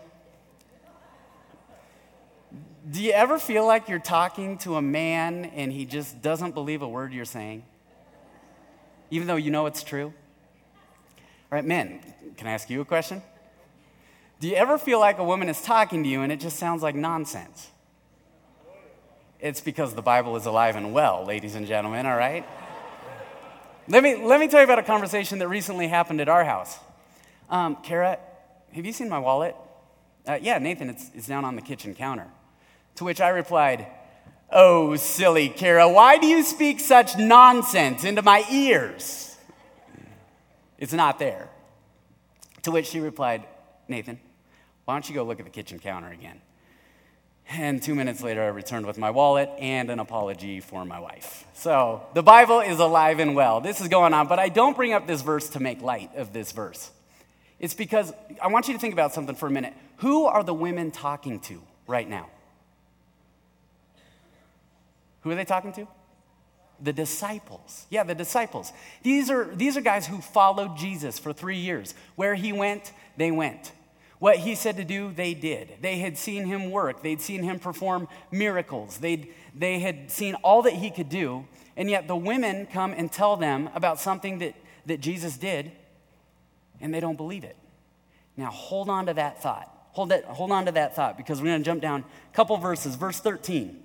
Do 2.91 3.01
you 3.01 3.13
ever 3.13 3.39
feel 3.39 3.65
like 3.65 3.89
you're 3.89 4.01
talking 4.01 4.59
to 4.59 4.75
a 4.75 4.83
man 4.83 5.45
and 5.45 5.73
he 5.73 5.85
just 5.85 6.21
doesn't 6.23 6.55
believe 6.55 6.83
a 6.83 6.89
word 6.89 7.13
you're 7.13 7.25
saying? 7.25 7.63
Even 9.13 9.29
though 9.29 9.37
you 9.37 9.53
know 9.53 9.67
it's 9.67 9.85
true? 9.85 10.07
All 10.07 11.53
right, 11.53 11.65
men, 11.65 12.01
can 12.37 12.49
I 12.49 12.51
ask 12.51 12.69
you 12.69 12.81
a 12.81 12.85
question? 12.85 13.23
Do 14.41 14.49
you 14.49 14.57
ever 14.57 14.77
feel 14.77 14.99
like 14.99 15.19
a 15.19 15.25
woman 15.25 15.49
is 15.49 15.63
talking 15.63 16.03
to 16.03 16.09
you 16.09 16.23
and 16.23 16.33
it 16.33 16.41
just 16.41 16.57
sounds 16.57 16.83
like 16.83 16.97
nonsense? 16.97 17.69
It's 19.43 19.61
because 19.61 19.93
the 19.93 20.03
Bible 20.03 20.37
is 20.37 20.47
alive 20.47 20.77
and 20.77 20.95
well, 20.95 21.25
ladies 21.27 21.57
and 21.57 21.67
gentlemen, 21.67 22.07
all 22.07 22.17
right? 22.17 22.47
let, 23.89 24.01
me, 24.01 24.15
let 24.15 24.39
me 24.39 24.47
tell 24.47 24.61
you 24.61 24.65
about 24.65 24.79
a 24.79 24.85
conversation 24.85 25.41
that 25.41 25.49
recently 25.49 25.89
happened 25.89 26.21
at 26.21 26.29
our 26.29 26.45
house. 26.45 26.79
Um, 27.51 27.77
Kara, 27.83 28.21
have 28.71 28.87
you 28.87 28.93
seen 28.93 29.09
my 29.09 29.19
wallet? 29.19 29.57
Uh, 30.29 30.39
yeah, 30.41 30.59
Nathan, 30.59 30.89
it's, 30.89 31.11
it's 31.13 31.27
down 31.27 31.45
on 31.45 31.57
the 31.57 31.61
kitchen 31.61 31.93
counter. 31.93 32.29
To 32.97 33.05
which 33.05 33.21
I 33.21 33.31
replied, 33.31 33.89
Oh, 34.53 34.95
silly 34.95 35.49
Kara, 35.49 35.89
why 35.89 36.19
do 36.19 36.29
you 36.29 36.45
speak 36.45 36.79
such 36.79 37.19
nonsense 37.19 38.05
into 38.05 38.23
my 38.23 38.45
ears? 38.49 39.37
It's 40.79 40.93
not 40.93 41.19
there. 41.19 41.49
To 42.63 42.71
which 42.71 42.87
she 42.87 43.01
replied, 43.01 43.43
Nathan, 43.89 44.21
why 44.85 44.95
don't 44.95 45.09
you 45.09 45.17
go 45.17 45.25
look 45.25 45.41
at 45.41 45.47
the 45.47 45.51
kitchen 45.51 45.81
counter 45.81 46.11
again? 46.11 46.41
And 47.51 47.83
two 47.83 47.95
minutes 47.95 48.23
later, 48.23 48.43
I 48.43 48.49
returned 48.49 48.87
with 48.87 48.97
my 48.99 49.11
wallet 49.11 49.51
and 49.59 49.91
an 49.91 49.99
apology 49.99 50.61
for 50.61 50.85
my 50.85 51.01
wife. 51.01 51.45
So 51.55 52.03
the 52.15 52.23
Bible 52.23 52.61
is 52.61 52.79
alive 52.79 53.19
and 53.19 53.35
well. 53.35 53.61
This 53.61 53.81
is 53.81 53.89
going 53.89 54.15
on, 54.15 54.27
but 54.27 54.39
I 54.39 54.49
don't 54.49 54.75
bring 54.75 54.93
up 54.93 55.07
this 55.07 55.23
verse 55.23 55.51
to 55.51 55.61
make 55.61 55.83
light 55.83 56.15
of 56.17 56.33
this 56.33 56.53
verse. 56.53 56.91
It's 57.59 57.75
because 57.75 58.13
I 58.41 58.49
want 58.49 58.69
you 58.69 58.75
to 58.75 58.81
think 58.81 58.93
about 58.95 59.13
something 59.13 59.35
for 59.35 59.47
a 59.47 59.51
minute. 59.51 59.75
Who 59.99 60.25
are 60.27 60.43
the 60.43 60.55
women 60.55 60.91
talking 60.91 61.41
to 61.41 61.61
right 61.87 62.09
now? 62.09 62.29
Who 65.21 65.31
are 65.31 65.35
they 65.35 65.45
talking 65.45 65.73
to? 65.75 65.87
the 66.83 66.93
disciples. 66.93 67.87
Yeah, 67.91 68.03
the 68.03 68.15
disciples. 68.15 68.73
These 69.03 69.31
are, 69.31 69.45
these 69.55 69.77
are 69.77 69.81
guys 69.81 70.07
who 70.07 70.21
followed 70.21 70.77
Jesus 70.77 71.19
for 71.19 71.33
three 71.33 71.59
years. 71.59 71.95
Where 72.17 72.35
he 72.35 72.53
went, 72.53 72.93
they 73.17 73.31
went. 73.31 73.73
What 74.23 74.37
he 74.37 74.55
said 74.55 74.77
to 74.77 74.85
do, 74.85 75.11
they 75.13 75.35
did. 75.35 75.79
They 75.81 75.99
had 75.99 76.17
seen 76.17 76.45
him 76.45 76.71
work, 76.71 77.03
they'd 77.03 77.21
seen 77.21 77.43
him 77.43 77.59
perform 77.59 78.07
miracles, 78.31 78.99
they'd, 78.99 79.35
they 79.53 79.81
had 79.81 80.13
seen 80.13 80.37
all 80.45 80.63
that 80.63 80.75
he 80.75 80.93
could 80.93 81.09
do. 81.09 81.45
And 81.77 81.91
yet 81.91 82.07
the 82.07 82.15
women 82.15 82.67
come 82.67 82.93
and 82.93 83.11
tell 83.11 83.37
them 83.37 83.69
about 83.75 83.99
something 83.99 84.39
that, 84.39 84.55
that 84.87 85.01
Jesus 85.01 85.37
did, 85.37 85.73
and 86.81 86.95
they 86.95 87.01
don't 87.01 87.17
believe 87.17 87.43
it. 87.43 87.57
Now, 88.37 88.51
hold 88.51 88.89
on 88.89 89.07
to 89.07 89.15
that 89.15 89.43
thought. 89.43 89.69
Hold, 89.91 90.11
that, 90.11 90.23
hold 90.27 90.53
on 90.53 90.67
to 90.67 90.73
that 90.73 90.95
thought 90.95 91.17
because 91.17 91.41
we're 91.41 91.49
going 91.49 91.61
to 91.61 91.65
jump 91.65 91.83
down 91.83 92.05
a 92.33 92.37
couple 92.37 92.57
verses. 92.59 92.95
Verse 92.95 93.19
13. 93.19 93.83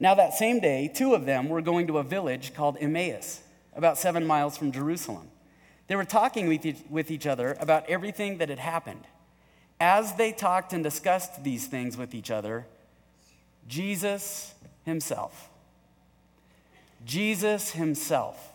Now, 0.00 0.16
that 0.16 0.34
same 0.34 0.58
day, 0.58 0.90
two 0.92 1.14
of 1.14 1.24
them 1.24 1.48
were 1.48 1.62
going 1.62 1.86
to 1.86 1.98
a 1.98 2.02
village 2.02 2.52
called 2.52 2.78
Emmaus, 2.80 3.42
about 3.76 3.96
seven 3.96 4.26
miles 4.26 4.58
from 4.58 4.72
Jerusalem. 4.72 5.30
They 5.86 5.94
were 5.94 6.04
talking 6.04 6.48
with 6.48 6.66
each, 6.66 6.78
with 6.90 7.12
each 7.12 7.28
other 7.28 7.56
about 7.60 7.88
everything 7.88 8.38
that 8.38 8.48
had 8.48 8.58
happened. 8.58 9.06
As 9.78 10.14
they 10.14 10.32
talked 10.32 10.72
and 10.72 10.82
discussed 10.82 11.44
these 11.44 11.66
things 11.66 11.96
with 11.96 12.14
each 12.14 12.30
other, 12.30 12.66
Jesus 13.68 14.54
himself, 14.84 15.50
Jesus 17.04 17.72
himself, 17.72 18.52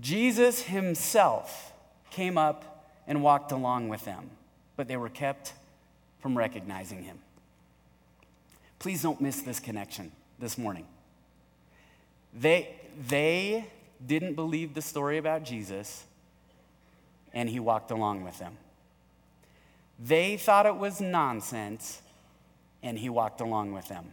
Jesus 0.00 0.62
himself 0.62 1.72
came 2.10 2.38
up 2.38 2.88
and 3.06 3.22
walked 3.22 3.52
along 3.52 3.88
with 3.88 4.04
them, 4.04 4.30
but 4.76 4.88
they 4.88 4.96
were 4.96 5.08
kept 5.08 5.52
from 6.20 6.38
recognizing 6.38 7.02
him. 7.02 7.18
Please 8.78 9.02
don't 9.02 9.20
miss 9.20 9.42
this 9.42 9.60
connection 9.60 10.12
this 10.38 10.56
morning. 10.56 10.86
They, 12.32 12.74
they 13.08 13.66
didn't 14.04 14.34
believe 14.34 14.74
the 14.74 14.82
story 14.82 15.18
about 15.18 15.44
Jesus, 15.44 16.04
and 17.32 17.48
he 17.48 17.60
walked 17.60 17.90
along 17.90 18.24
with 18.24 18.38
them. 18.38 18.56
They 19.98 20.36
thought 20.36 20.66
it 20.66 20.76
was 20.76 21.00
nonsense, 21.00 22.02
and 22.82 22.98
he 22.98 23.08
walked 23.08 23.40
along 23.40 23.72
with 23.72 23.88
them. 23.88 24.12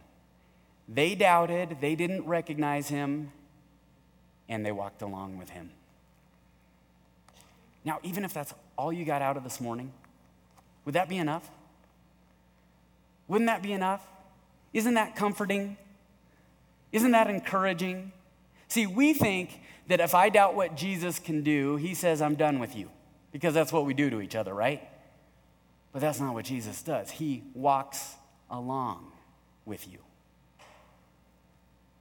They 0.88 1.14
doubted, 1.14 1.78
they 1.80 1.94
didn't 1.94 2.26
recognize 2.26 2.88
him, 2.88 3.32
and 4.48 4.64
they 4.64 4.72
walked 4.72 5.02
along 5.02 5.38
with 5.38 5.50
him. 5.50 5.70
Now, 7.84 7.98
even 8.02 8.24
if 8.24 8.32
that's 8.32 8.54
all 8.76 8.92
you 8.92 9.04
got 9.04 9.22
out 9.22 9.36
of 9.36 9.44
this 9.44 9.60
morning, 9.60 9.92
would 10.84 10.94
that 10.94 11.08
be 11.08 11.18
enough? 11.18 11.48
Wouldn't 13.28 13.48
that 13.48 13.62
be 13.62 13.72
enough? 13.72 14.06
Isn't 14.72 14.94
that 14.94 15.16
comforting? 15.16 15.76
Isn't 16.92 17.12
that 17.12 17.28
encouraging? 17.28 18.12
See, 18.68 18.86
we 18.86 19.14
think 19.14 19.60
that 19.88 20.00
if 20.00 20.14
I 20.14 20.28
doubt 20.28 20.54
what 20.54 20.76
Jesus 20.76 21.18
can 21.18 21.42
do, 21.42 21.76
he 21.76 21.94
says, 21.94 22.22
I'm 22.22 22.34
done 22.34 22.58
with 22.58 22.76
you. 22.76 22.90
Because 23.32 23.54
that's 23.54 23.72
what 23.72 23.86
we 23.86 23.94
do 23.94 24.10
to 24.10 24.20
each 24.20 24.36
other, 24.36 24.54
right? 24.54 24.86
But 25.92 26.00
that's 26.00 26.20
not 26.20 26.34
what 26.34 26.44
Jesus 26.44 26.82
does. 26.82 27.10
He 27.10 27.42
walks 27.54 28.14
along 28.50 29.12
with 29.64 29.86
you. 29.90 29.98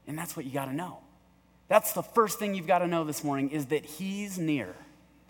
And 0.08 0.18
that's 0.18 0.36
what 0.36 0.46
you 0.46 0.52
got 0.52 0.66
to 0.66 0.74
know. 0.74 1.00
That's 1.68 1.94
the 1.94 2.04
first 2.04 2.40
thing 2.40 2.54
you've 2.54 2.68
got 2.68 2.80
to 2.80 2.88
know 2.88 3.04
this 3.04 3.24
morning 3.24 3.50
is 3.50 3.68
that 3.68 3.86
he's 3.86 4.38
near, 4.38 4.76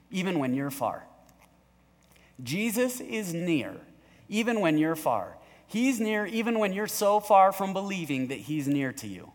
even 0.10 0.40
when 0.40 0.54
you're 0.54 0.72
far. 0.72 1.04
Jesus 2.42 3.00
is 3.00 3.34
near, 3.34 3.76
even 4.30 4.60
when 4.60 4.78
you're 4.78 4.96
far. 4.96 5.38
He's 5.72 6.02
near 6.02 6.26
even 6.26 6.60
when 6.60 6.74
you're 6.74 6.88
so 6.88 7.22
far 7.22 7.54
from 7.54 7.72
believing 7.72 8.28
that 8.28 8.40
He's 8.40 8.68
near 8.68 8.92
to 8.94 9.08
you. 9.08 9.32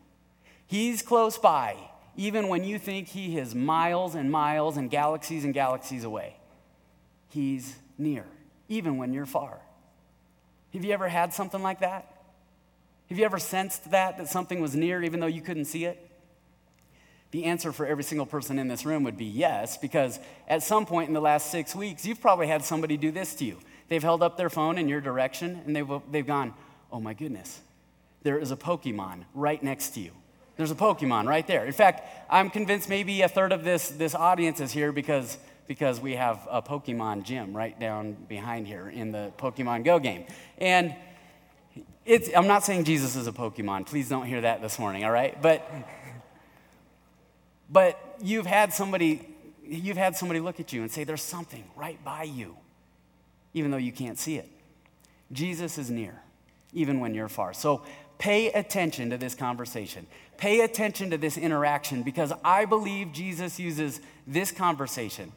He's 0.66 1.00
close 1.00 1.38
by 1.38 1.76
even 2.14 2.48
when 2.48 2.62
you 2.62 2.78
think 2.78 3.08
He 3.08 3.38
is 3.38 3.54
miles 3.54 4.14
and 4.14 4.30
miles 4.30 4.76
and 4.76 4.90
galaxies 4.90 5.44
and 5.44 5.54
galaxies 5.54 6.04
away. 6.04 6.36
He's 7.30 7.76
near 7.96 8.26
even 8.68 8.96
when 8.96 9.12
you're 9.12 9.26
far. 9.26 9.58
Have 10.72 10.84
you 10.84 10.92
ever 10.92 11.08
had 11.08 11.32
something 11.32 11.62
like 11.62 11.80
that? 11.80 12.12
Have 13.08 13.18
you 13.18 13.24
ever 13.24 13.38
sensed 13.38 13.90
that, 13.92 14.18
that 14.18 14.28
something 14.28 14.60
was 14.60 14.74
near 14.74 15.02
even 15.02 15.20
though 15.20 15.26
you 15.26 15.40
couldn't 15.40 15.66
see 15.66 15.84
it? 15.84 16.02
The 17.30 17.44
answer 17.44 17.72
for 17.72 17.86
every 17.86 18.04
single 18.04 18.26
person 18.26 18.58
in 18.58 18.68
this 18.68 18.84
room 18.84 19.04
would 19.04 19.16
be 19.16 19.24
yes, 19.24 19.76
because 19.76 20.18
at 20.48 20.62
some 20.62 20.86
point 20.86 21.08
in 21.08 21.14
the 21.14 21.20
last 21.20 21.50
six 21.50 21.74
weeks, 21.74 22.06
you've 22.06 22.20
probably 22.20 22.46
had 22.46 22.64
somebody 22.64 22.96
do 22.96 23.10
this 23.10 23.34
to 23.36 23.44
you. 23.44 23.58
They've 23.88 24.02
held 24.02 24.22
up 24.22 24.36
their 24.36 24.50
phone 24.50 24.78
in 24.78 24.88
your 24.88 25.00
direction 25.00 25.62
and 25.66 25.74
they've, 25.74 25.88
they've 26.10 26.26
gone, 26.26 26.54
oh 26.92 27.00
my 27.00 27.14
goodness, 27.14 27.60
there 28.22 28.38
is 28.38 28.50
a 28.50 28.56
Pokemon 28.56 29.24
right 29.34 29.62
next 29.62 29.90
to 29.90 30.00
you. 30.00 30.10
There's 30.56 30.70
a 30.70 30.76
Pokemon 30.76 31.26
right 31.26 31.46
there. 31.46 31.66
In 31.66 31.72
fact, 31.72 32.08
I'm 32.30 32.50
convinced 32.50 32.88
maybe 32.88 33.22
a 33.22 33.28
third 33.28 33.52
of 33.52 33.62
this, 33.62 33.88
this 33.88 34.14
audience 34.14 34.60
is 34.60 34.72
here 34.72 34.90
because, 34.90 35.36
because 35.66 36.00
we 36.00 36.14
have 36.14 36.46
a 36.50 36.62
Pokemon 36.62 37.24
gym 37.24 37.56
right 37.56 37.78
down 37.78 38.16
behind 38.28 38.66
here 38.66 38.88
in 38.88 39.12
the 39.12 39.32
Pokemon 39.38 39.84
Go 39.84 39.98
game. 39.98 40.24
And 40.58 40.94
it's, 42.04 42.30
I'm 42.34 42.46
not 42.46 42.64
saying 42.64 42.84
Jesus 42.84 43.16
is 43.16 43.26
a 43.26 43.32
Pokemon. 43.32 43.86
Please 43.86 44.08
don't 44.08 44.26
hear 44.26 44.40
that 44.40 44.62
this 44.62 44.78
morning, 44.78 45.04
all 45.04 45.10
right? 45.10 45.40
But, 45.42 45.68
but 47.70 47.98
you've 48.22 48.46
had 48.46 48.72
somebody 48.72 49.28
you've 49.68 49.96
had 49.96 50.16
somebody 50.16 50.40
look 50.40 50.60
at 50.60 50.72
you 50.72 50.82
and 50.82 50.90
say 50.90 51.04
there's 51.04 51.22
something 51.22 51.64
right 51.74 52.02
by 52.04 52.22
you 52.22 52.56
even 53.52 53.70
though 53.70 53.76
you 53.76 53.92
can't 53.92 54.18
see 54.18 54.36
it. 54.36 54.48
Jesus 55.32 55.78
is 55.78 55.90
near 55.90 56.22
even 56.72 57.00
when 57.00 57.14
you're 57.14 57.28
far. 57.28 57.54
So 57.54 57.82
pay 58.18 58.52
attention 58.52 59.10
to 59.10 59.16
this 59.16 59.34
conversation. 59.34 60.06
Pay 60.36 60.60
attention 60.60 61.10
to 61.10 61.18
this 61.18 61.36
interaction 61.36 62.02
because 62.02 62.32
I 62.44 62.66
believe 62.66 63.12
Jesus 63.12 63.58
uses 63.58 64.00
this 64.26 64.52
conversation 64.52 65.32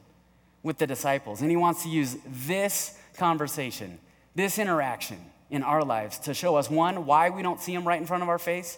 with 0.63 0.77
the 0.77 0.87
disciples 0.87 1.41
and 1.41 1.49
he 1.49 1.57
wants 1.57 1.83
to 1.83 1.89
use 1.89 2.17
this 2.25 2.97
conversation, 3.17 3.99
this 4.35 4.59
interaction 4.59 5.17
in 5.49 5.63
our 5.63 5.83
lives 5.83 6.19
to 6.19 6.33
show 6.33 6.55
us 6.55 6.69
one, 6.69 7.05
why 7.05 7.29
we 7.29 7.41
don't 7.41 7.59
see 7.59 7.73
him 7.73 7.87
right 7.87 7.99
in 7.99 8.05
front 8.05 8.23
of 8.23 8.29
our 8.29 8.39
face, 8.39 8.77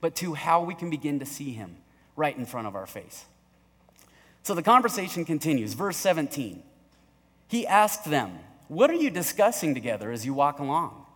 but 0.00 0.14
two, 0.14 0.34
how 0.34 0.62
we 0.62 0.74
can 0.74 0.90
begin 0.90 1.18
to 1.18 1.26
see 1.26 1.52
him 1.52 1.76
right 2.16 2.36
in 2.36 2.46
front 2.46 2.66
of 2.66 2.76
our 2.76 2.86
face. 2.86 3.24
So 4.42 4.54
the 4.54 4.62
conversation 4.62 5.24
continues. 5.24 5.74
Verse 5.74 5.96
17. 5.96 6.62
He 7.48 7.66
asked 7.66 8.06
them, 8.06 8.38
What 8.68 8.90
are 8.90 8.94
you 8.94 9.10
discussing 9.10 9.74
together 9.74 10.10
as 10.10 10.26
you 10.26 10.34
walk 10.34 10.58
along? 10.58 11.06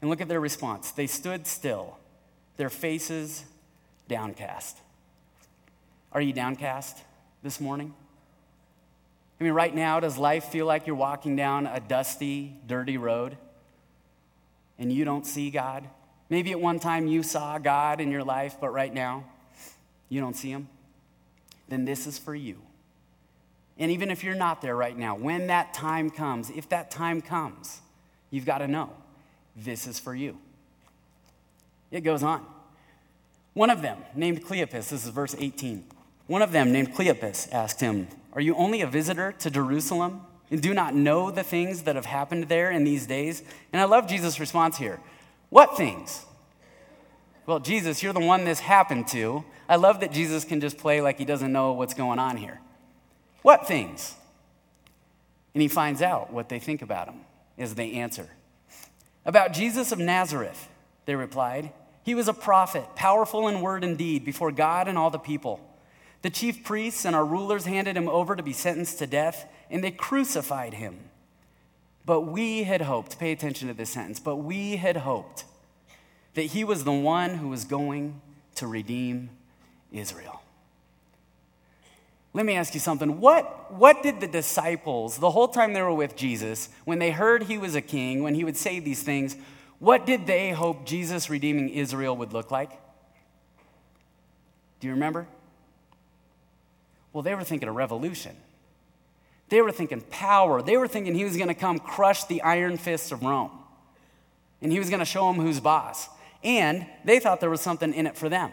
And 0.00 0.08
look 0.08 0.20
at 0.20 0.28
their 0.28 0.40
response. 0.40 0.92
They 0.92 1.06
stood 1.06 1.46
still, 1.46 1.98
their 2.56 2.70
faces 2.70 3.44
downcast. 4.08 4.78
Are 6.12 6.20
you 6.20 6.32
downcast 6.32 6.98
this 7.42 7.60
morning? 7.60 7.94
I 9.40 9.44
mean, 9.44 9.54
right 9.54 9.74
now, 9.74 10.00
does 10.00 10.18
life 10.18 10.44
feel 10.44 10.66
like 10.66 10.86
you're 10.86 10.94
walking 10.94 11.34
down 11.34 11.66
a 11.66 11.80
dusty, 11.80 12.56
dirty 12.66 12.98
road 12.98 13.38
and 14.78 14.92
you 14.92 15.06
don't 15.06 15.26
see 15.26 15.50
God? 15.50 15.88
Maybe 16.28 16.50
at 16.52 16.60
one 16.60 16.78
time 16.78 17.06
you 17.06 17.22
saw 17.22 17.58
God 17.58 18.00
in 18.00 18.10
your 18.10 18.22
life, 18.22 18.58
but 18.60 18.68
right 18.68 18.92
now 18.92 19.24
you 20.10 20.20
don't 20.20 20.36
see 20.36 20.50
Him? 20.50 20.68
Then 21.68 21.86
this 21.86 22.06
is 22.06 22.18
for 22.18 22.34
you. 22.34 22.58
And 23.78 23.90
even 23.90 24.10
if 24.10 24.22
you're 24.22 24.34
not 24.34 24.60
there 24.60 24.76
right 24.76 24.96
now, 24.96 25.16
when 25.16 25.46
that 25.46 25.72
time 25.72 26.10
comes, 26.10 26.50
if 26.50 26.68
that 26.68 26.90
time 26.90 27.22
comes, 27.22 27.80
you've 28.30 28.44
got 28.44 28.58
to 28.58 28.68
know 28.68 28.90
this 29.56 29.86
is 29.86 29.98
for 29.98 30.14
you. 30.14 30.36
It 31.90 32.02
goes 32.02 32.22
on. 32.22 32.44
One 33.54 33.70
of 33.70 33.80
them, 33.80 33.98
named 34.14 34.44
Cleopas, 34.44 34.90
this 34.90 34.92
is 34.92 35.08
verse 35.08 35.34
18. 35.38 35.84
One 36.26 36.42
of 36.42 36.52
them, 36.52 36.72
named 36.72 36.94
Cleopas, 36.94 37.50
asked 37.52 37.80
him, 37.80 38.06
Are 38.32 38.40
you 38.40 38.54
only 38.54 38.80
a 38.80 38.86
visitor 38.86 39.32
to 39.32 39.50
Jerusalem 39.50 40.22
and 40.50 40.60
do 40.60 40.74
not 40.74 40.94
know 40.94 41.30
the 41.30 41.42
things 41.42 41.82
that 41.82 41.96
have 41.96 42.06
happened 42.06 42.44
there 42.44 42.70
in 42.70 42.84
these 42.84 43.06
days? 43.06 43.42
And 43.72 43.80
I 43.80 43.84
love 43.84 44.06
Jesus' 44.06 44.38
response 44.38 44.76
here. 44.78 45.00
What 45.48 45.76
things? 45.76 46.24
Well, 47.46 47.58
Jesus, 47.58 48.02
you're 48.02 48.12
the 48.12 48.20
one 48.20 48.44
this 48.44 48.60
happened 48.60 49.08
to. 49.08 49.44
I 49.68 49.76
love 49.76 50.00
that 50.00 50.12
Jesus 50.12 50.44
can 50.44 50.60
just 50.60 50.78
play 50.78 51.00
like 51.00 51.18
he 51.18 51.24
doesn't 51.24 51.52
know 51.52 51.72
what's 51.72 51.94
going 51.94 52.18
on 52.18 52.36
here. 52.36 52.60
What 53.42 53.66
things? 53.66 54.14
And 55.54 55.62
he 55.62 55.68
finds 55.68 56.02
out 56.02 56.32
what 56.32 56.48
they 56.48 56.58
think 56.58 56.82
about 56.82 57.08
him 57.08 57.20
as 57.58 57.74
they 57.74 57.92
answer. 57.94 58.28
About 59.24 59.52
Jesus 59.52 59.92
of 59.92 59.98
Nazareth, 59.98 60.68
they 61.06 61.14
replied. 61.14 61.72
He 62.04 62.14
was 62.14 62.28
a 62.28 62.32
prophet, 62.32 62.84
powerful 62.94 63.48
in 63.48 63.60
word 63.60 63.84
and 63.84 63.98
deed 63.98 64.24
before 64.24 64.52
God 64.52 64.88
and 64.88 64.96
all 64.96 65.10
the 65.10 65.18
people. 65.18 65.60
The 66.22 66.30
chief 66.30 66.64
priests 66.64 67.04
and 67.04 67.16
our 67.16 67.24
rulers 67.24 67.64
handed 67.64 67.96
him 67.96 68.08
over 68.08 68.36
to 68.36 68.42
be 68.42 68.52
sentenced 68.52 68.98
to 68.98 69.06
death, 69.06 69.46
and 69.70 69.82
they 69.82 69.90
crucified 69.90 70.74
him. 70.74 70.98
But 72.04 72.22
we 72.22 72.64
had 72.64 72.82
hoped, 72.82 73.18
pay 73.18 73.32
attention 73.32 73.68
to 73.68 73.74
this 73.74 73.90
sentence, 73.90 74.20
but 74.20 74.36
we 74.36 74.76
had 74.76 74.98
hoped 74.98 75.44
that 76.34 76.42
he 76.42 76.64
was 76.64 76.84
the 76.84 76.92
one 76.92 77.36
who 77.36 77.48
was 77.48 77.64
going 77.64 78.20
to 78.56 78.66
redeem 78.66 79.30
Israel. 79.92 80.42
Let 82.32 82.46
me 82.46 82.54
ask 82.54 82.74
you 82.74 82.80
something. 82.80 83.20
What, 83.20 83.72
what 83.72 84.02
did 84.02 84.20
the 84.20 84.28
disciples, 84.28 85.18
the 85.18 85.30
whole 85.30 85.48
time 85.48 85.72
they 85.72 85.82
were 85.82 85.94
with 85.94 86.16
Jesus, 86.16 86.68
when 86.84 86.98
they 86.98 87.10
heard 87.10 87.44
he 87.44 87.58
was 87.58 87.74
a 87.74 87.80
king, 87.80 88.22
when 88.22 88.34
he 88.34 88.44
would 88.44 88.56
say 88.56 88.78
these 88.78 89.02
things, 89.02 89.36
what 89.78 90.06
did 90.06 90.26
they 90.26 90.50
hope 90.50 90.86
Jesus 90.86 91.28
redeeming 91.28 91.70
Israel 91.70 92.16
would 92.16 92.32
look 92.32 92.50
like? 92.50 92.70
Do 94.78 94.86
you 94.86 94.92
remember? 94.92 95.26
Well, 97.12 97.22
they 97.22 97.34
were 97.34 97.44
thinking 97.44 97.68
a 97.68 97.72
revolution. 97.72 98.36
They 99.48 99.60
were 99.60 99.72
thinking 99.72 100.00
power. 100.10 100.62
They 100.62 100.76
were 100.76 100.88
thinking 100.88 101.14
he 101.14 101.24
was 101.24 101.36
going 101.36 101.48
to 101.48 101.54
come 101.54 101.78
crush 101.78 102.24
the 102.24 102.42
iron 102.42 102.76
fists 102.78 103.12
of 103.12 103.22
Rome. 103.22 103.50
And 104.62 104.70
he 104.70 104.78
was 104.78 104.90
going 104.90 105.00
to 105.00 105.06
show 105.06 105.32
them 105.32 105.42
who's 105.42 105.60
boss. 105.60 106.08
And 106.44 106.86
they 107.04 107.18
thought 107.18 107.40
there 107.40 107.50
was 107.50 107.60
something 107.60 107.92
in 107.92 108.06
it 108.06 108.16
for 108.16 108.28
them. 108.28 108.52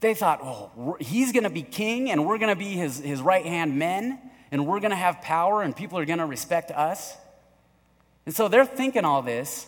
They 0.00 0.14
thought, 0.14 0.40
oh, 0.42 0.96
he's 1.00 1.32
going 1.32 1.44
to 1.44 1.50
be 1.50 1.62
king 1.62 2.10
and 2.10 2.24
we're 2.24 2.38
going 2.38 2.54
to 2.54 2.58
be 2.58 2.70
his, 2.70 2.98
his 2.98 3.20
right 3.20 3.44
hand 3.44 3.76
men 3.76 4.20
and 4.52 4.66
we're 4.66 4.78
going 4.78 4.90
to 4.90 4.96
have 4.96 5.20
power 5.20 5.62
and 5.62 5.74
people 5.74 5.98
are 5.98 6.04
going 6.04 6.20
to 6.20 6.26
respect 6.26 6.70
us. 6.70 7.16
And 8.24 8.34
so 8.34 8.46
they're 8.46 8.64
thinking 8.64 9.04
all 9.04 9.22
this. 9.22 9.66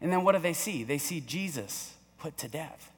And 0.00 0.10
then 0.10 0.24
what 0.24 0.32
do 0.32 0.38
they 0.38 0.54
see? 0.54 0.82
They 0.82 0.96
see 0.96 1.20
Jesus 1.20 1.92
put 2.18 2.38
to 2.38 2.48
death. 2.48 2.90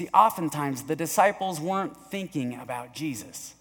See, 0.00 0.08
oftentimes 0.14 0.84
the 0.84 0.96
disciples 0.96 1.60
weren't 1.60 1.94
thinking 1.94 2.54
about 2.54 2.94
Jesus. 2.94 3.52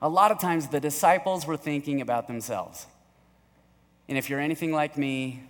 A 0.00 0.08
lot 0.08 0.30
of 0.30 0.38
times 0.38 0.68
the 0.68 0.78
disciples 0.78 1.44
were 1.44 1.56
thinking 1.56 2.00
about 2.00 2.28
themselves. 2.28 2.86
And 4.08 4.16
if 4.16 4.30
you're 4.30 4.38
anything 4.38 4.72
like 4.72 4.96
me, 4.96 5.42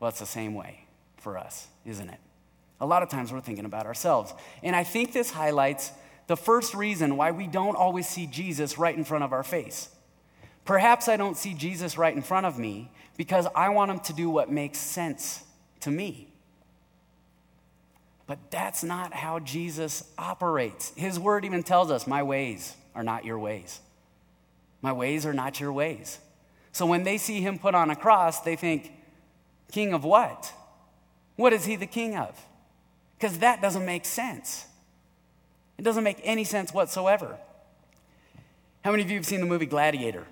well, 0.00 0.08
it's 0.08 0.18
the 0.18 0.26
same 0.26 0.54
way 0.54 0.80
for 1.18 1.38
us, 1.38 1.68
isn't 1.84 2.10
it? 2.10 2.18
A 2.80 2.86
lot 2.86 3.04
of 3.04 3.08
times 3.08 3.32
we're 3.32 3.40
thinking 3.40 3.64
about 3.64 3.86
ourselves. 3.86 4.34
And 4.60 4.74
I 4.74 4.82
think 4.82 5.12
this 5.12 5.30
highlights 5.30 5.92
the 6.26 6.36
first 6.36 6.74
reason 6.74 7.16
why 7.16 7.30
we 7.30 7.46
don't 7.46 7.76
always 7.76 8.08
see 8.08 8.26
Jesus 8.26 8.76
right 8.76 8.96
in 8.96 9.04
front 9.04 9.22
of 9.22 9.32
our 9.32 9.44
face. 9.44 9.88
Perhaps 10.64 11.06
I 11.06 11.16
don't 11.16 11.36
see 11.36 11.54
Jesus 11.54 11.96
right 11.96 12.12
in 12.12 12.22
front 12.22 12.44
of 12.44 12.58
me 12.58 12.90
because 13.16 13.46
I 13.54 13.68
want 13.68 13.92
him 13.92 14.00
to 14.00 14.12
do 14.12 14.28
what 14.28 14.50
makes 14.50 14.78
sense 14.78 15.44
to 15.82 15.92
me. 15.92 16.32
But 18.26 18.50
that's 18.50 18.82
not 18.82 19.12
how 19.12 19.38
Jesus 19.38 20.04
operates. 20.18 20.92
His 20.96 21.18
word 21.18 21.44
even 21.44 21.62
tells 21.62 21.90
us, 21.90 22.06
My 22.06 22.22
ways 22.22 22.74
are 22.94 23.04
not 23.04 23.24
your 23.24 23.38
ways. 23.38 23.80
My 24.82 24.92
ways 24.92 25.24
are 25.24 25.32
not 25.32 25.60
your 25.60 25.72
ways. 25.72 26.18
So 26.72 26.86
when 26.86 27.04
they 27.04 27.18
see 27.18 27.40
him 27.40 27.58
put 27.58 27.74
on 27.74 27.90
a 27.90 27.96
cross, 27.96 28.40
they 28.40 28.56
think, 28.56 28.92
King 29.72 29.92
of 29.94 30.04
what? 30.04 30.52
What 31.36 31.52
is 31.52 31.64
he 31.64 31.76
the 31.76 31.86
king 31.86 32.16
of? 32.16 32.38
Because 33.18 33.38
that 33.38 33.60
doesn't 33.60 33.84
make 33.84 34.04
sense. 34.04 34.66
It 35.78 35.82
doesn't 35.82 36.04
make 36.04 36.20
any 36.22 36.44
sense 36.44 36.72
whatsoever. 36.72 37.38
How 38.84 38.90
many 38.90 39.02
of 39.02 39.10
you 39.10 39.16
have 39.16 39.26
seen 39.26 39.40
the 39.40 39.46
movie 39.46 39.66
Gladiator? 39.66 40.26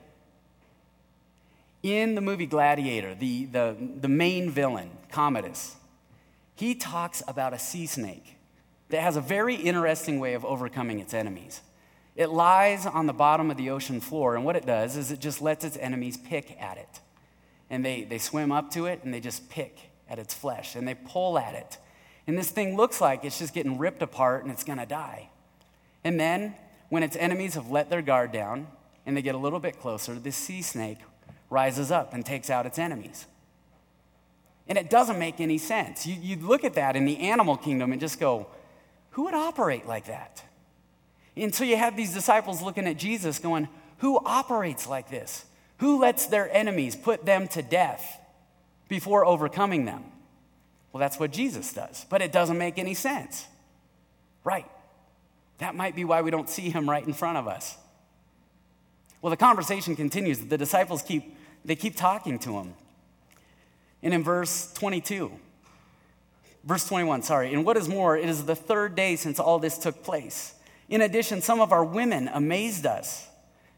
In 1.82 2.14
the 2.14 2.20
movie 2.20 2.46
Gladiator, 2.46 3.14
the, 3.14 3.44
the, 3.46 3.76
the 4.00 4.08
main 4.08 4.50
villain, 4.50 4.90
Commodus, 5.10 5.76
he 6.54 6.75
talks 6.75 7.23
about 7.26 7.52
a 7.52 7.58
sea 7.58 7.87
snake 7.87 8.37
that 8.90 9.00
has 9.00 9.16
a 9.16 9.20
very 9.20 9.54
interesting 9.54 10.20
way 10.20 10.34
of 10.34 10.44
overcoming 10.44 11.00
its 11.00 11.14
enemies. 11.14 11.61
It 12.16 12.28
lies 12.28 12.87
on 12.87 13.06
the 13.06 13.12
bottom 13.12 13.50
of 13.50 13.56
the 13.56 13.70
ocean 13.70 14.00
floor, 14.00 14.37
and 14.37 14.44
what 14.44 14.54
it 14.54 14.66
does 14.66 14.96
is 14.96 15.11
it 15.11 15.18
just 15.18 15.42
lets 15.42 15.64
its 15.64 15.76
enemies 15.76 16.16
pick 16.16 16.56
at 16.61 16.76
it 16.78 17.00
and 17.70 17.84
they, 17.84 18.04
they 18.04 18.18
swim 18.18 18.52
up 18.52 18.70
to 18.70 18.87
it 18.87 19.00
and 19.02 19.12
they 19.12 19.20
just 19.20 19.49
pick 19.49 19.90
at 20.08 20.18
its 20.18 20.34
flesh 20.34 20.76
and 20.76 20.87
they 20.87 20.94
pull 20.94 21.38
at 21.38 21.54
it. 21.54 21.78
And 22.26 22.38
this 22.38 22.50
thing 22.50 22.76
looks 22.76 23.00
like 23.00 23.25
it's 23.25 23.38
just 23.38 23.54
getting 23.54 23.78
ripped 23.78 24.02
apart 24.02 24.44
and 24.44 24.52
it's 24.52 24.64
to 24.64 24.87
die. 24.87 25.30
And 26.02 26.20
then, 26.20 26.54
when 26.88 27.02
its 27.02 27.16
enemies 27.16 27.54
have 27.54 27.70
let 27.70 27.90
their 27.90 28.02
guard 28.02 28.30
down 28.32 28.68
and 29.04 29.16
they 29.16 29.23
get 29.23 29.34
a 29.34 29.38
little 29.38 29.58
bit 29.58 29.80
closer, 29.80 30.14
this 30.14 30.37
sea 30.37 30.62
snake 30.62 30.99
rises 31.50 31.90
up 31.90 32.12
and 32.14 32.25
takes 32.25 32.50
out 32.50 32.66
its 32.66 32.78
enemies. 32.78 33.26
And 34.68 34.78
it 34.78 34.88
doesn't 34.88 35.18
make 35.18 35.40
any 35.40 35.59
sense. 35.59 36.06
You, 36.06 36.16
you 36.21 36.37
look 36.37 36.64
at 36.64 36.75
that 36.75 36.97
in 36.97 37.04
the 37.04 37.18
animal 37.18 37.56
kingdom 37.56 37.92
and 37.92 38.00
just 38.00 38.18
go, 38.18 38.47
who 39.11 39.25
would 39.25 39.35
operate 39.35 39.87
like 39.87 40.06
that? 40.06 40.42
And 41.37 41.54
so 41.54 41.64
you 41.64 41.76
have 41.76 41.97
these 41.97 42.14
disciples 42.14 42.62
looking 42.62 42.87
at 42.87 42.97
Jesus 42.97 43.38
going, 43.38 43.68
who 43.99 44.18
operates 44.25 44.87
like 44.87 45.11
this? 45.11 45.44
Who 45.78 45.99
lets 45.99 46.26
their 46.26 46.50
enemies 46.50 46.97
put 46.97 47.25
them 47.25 47.49
to 47.49 47.62
death 47.62 48.21
before 48.88 49.26
overcoming 49.26 49.85
them? 49.85 50.04
Well, 50.92 51.00
that's 51.00 51.18
what 51.18 51.33
Jesus 51.33 51.73
does, 51.73 52.06
but 52.09 52.23
it 52.23 52.33
doesn't 52.33 52.56
make 52.56 52.78
any 52.78 52.94
sense. 52.94 53.47
Right. 54.44 54.71
That 55.59 55.75
might 55.75 55.97
be 55.97 56.04
why 56.04 56.23
we 56.23 56.30
don't 56.30 56.49
see 56.49 56.71
him 56.71 56.88
right 56.88 57.04
in 57.04 57.12
front 57.12 57.38
of 57.38 57.49
us. 57.49 57.76
Well, 59.21 59.30
the 59.30 59.37
conversation 59.37 59.97
continues. 59.97 60.38
The 60.38 60.59
disciples 60.59 61.02
keep 61.02 61.37
they 61.64 61.76
keep 61.76 61.97
talking 61.97 62.38
to 62.40 62.59
him. 62.59 62.75
And 64.04 64.12
in 64.12 64.23
verse 64.23 64.70
22, 64.75 65.32
verse 66.62 66.87
21, 66.87 67.23
sorry, 67.23 67.54
and 67.54 67.64
what 67.64 67.78
is 67.78 67.88
more, 67.88 68.16
it 68.16 68.28
is 68.28 68.44
the 68.44 68.54
third 68.54 68.94
day 68.94 69.16
since 69.16 69.40
all 69.40 69.58
this 69.58 69.78
took 69.78 70.04
place. 70.04 70.54
In 70.90 71.00
addition, 71.00 71.40
some 71.40 71.61
of 71.61 71.73
our 71.73 71.82
women 71.84 72.28
amazed 72.28 72.84
us. 72.84 73.26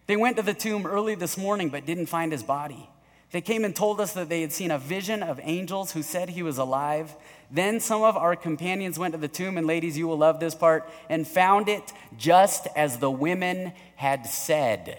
They 0.08 0.16
went 0.16 0.36
to 0.36 0.42
the 0.42 0.52
tomb 0.52 0.84
early 0.84 1.14
this 1.14 1.38
morning 1.38 1.68
but 1.68 1.86
didn't 1.86 2.06
find 2.06 2.32
his 2.32 2.42
body. 2.42 2.90
They 3.30 3.40
came 3.40 3.64
and 3.64 3.74
told 3.74 4.00
us 4.00 4.14
that 4.14 4.28
they 4.28 4.40
had 4.40 4.52
seen 4.52 4.72
a 4.72 4.78
vision 4.78 5.22
of 5.22 5.38
angels 5.42 5.92
who 5.92 6.02
said 6.02 6.30
he 6.30 6.42
was 6.42 6.58
alive. 6.58 7.14
Then 7.50 7.78
some 7.78 8.02
of 8.02 8.16
our 8.16 8.34
companions 8.34 8.98
went 8.98 9.14
to 9.14 9.18
the 9.18 9.28
tomb, 9.28 9.56
and 9.58 9.66
ladies, 9.66 9.96
you 9.96 10.08
will 10.08 10.18
love 10.18 10.40
this 10.40 10.54
part, 10.54 10.88
and 11.08 11.26
found 11.26 11.68
it 11.68 11.92
just 12.16 12.66
as 12.76 12.98
the 12.98 13.10
women 13.10 13.72
had 13.96 14.26
said. 14.26 14.98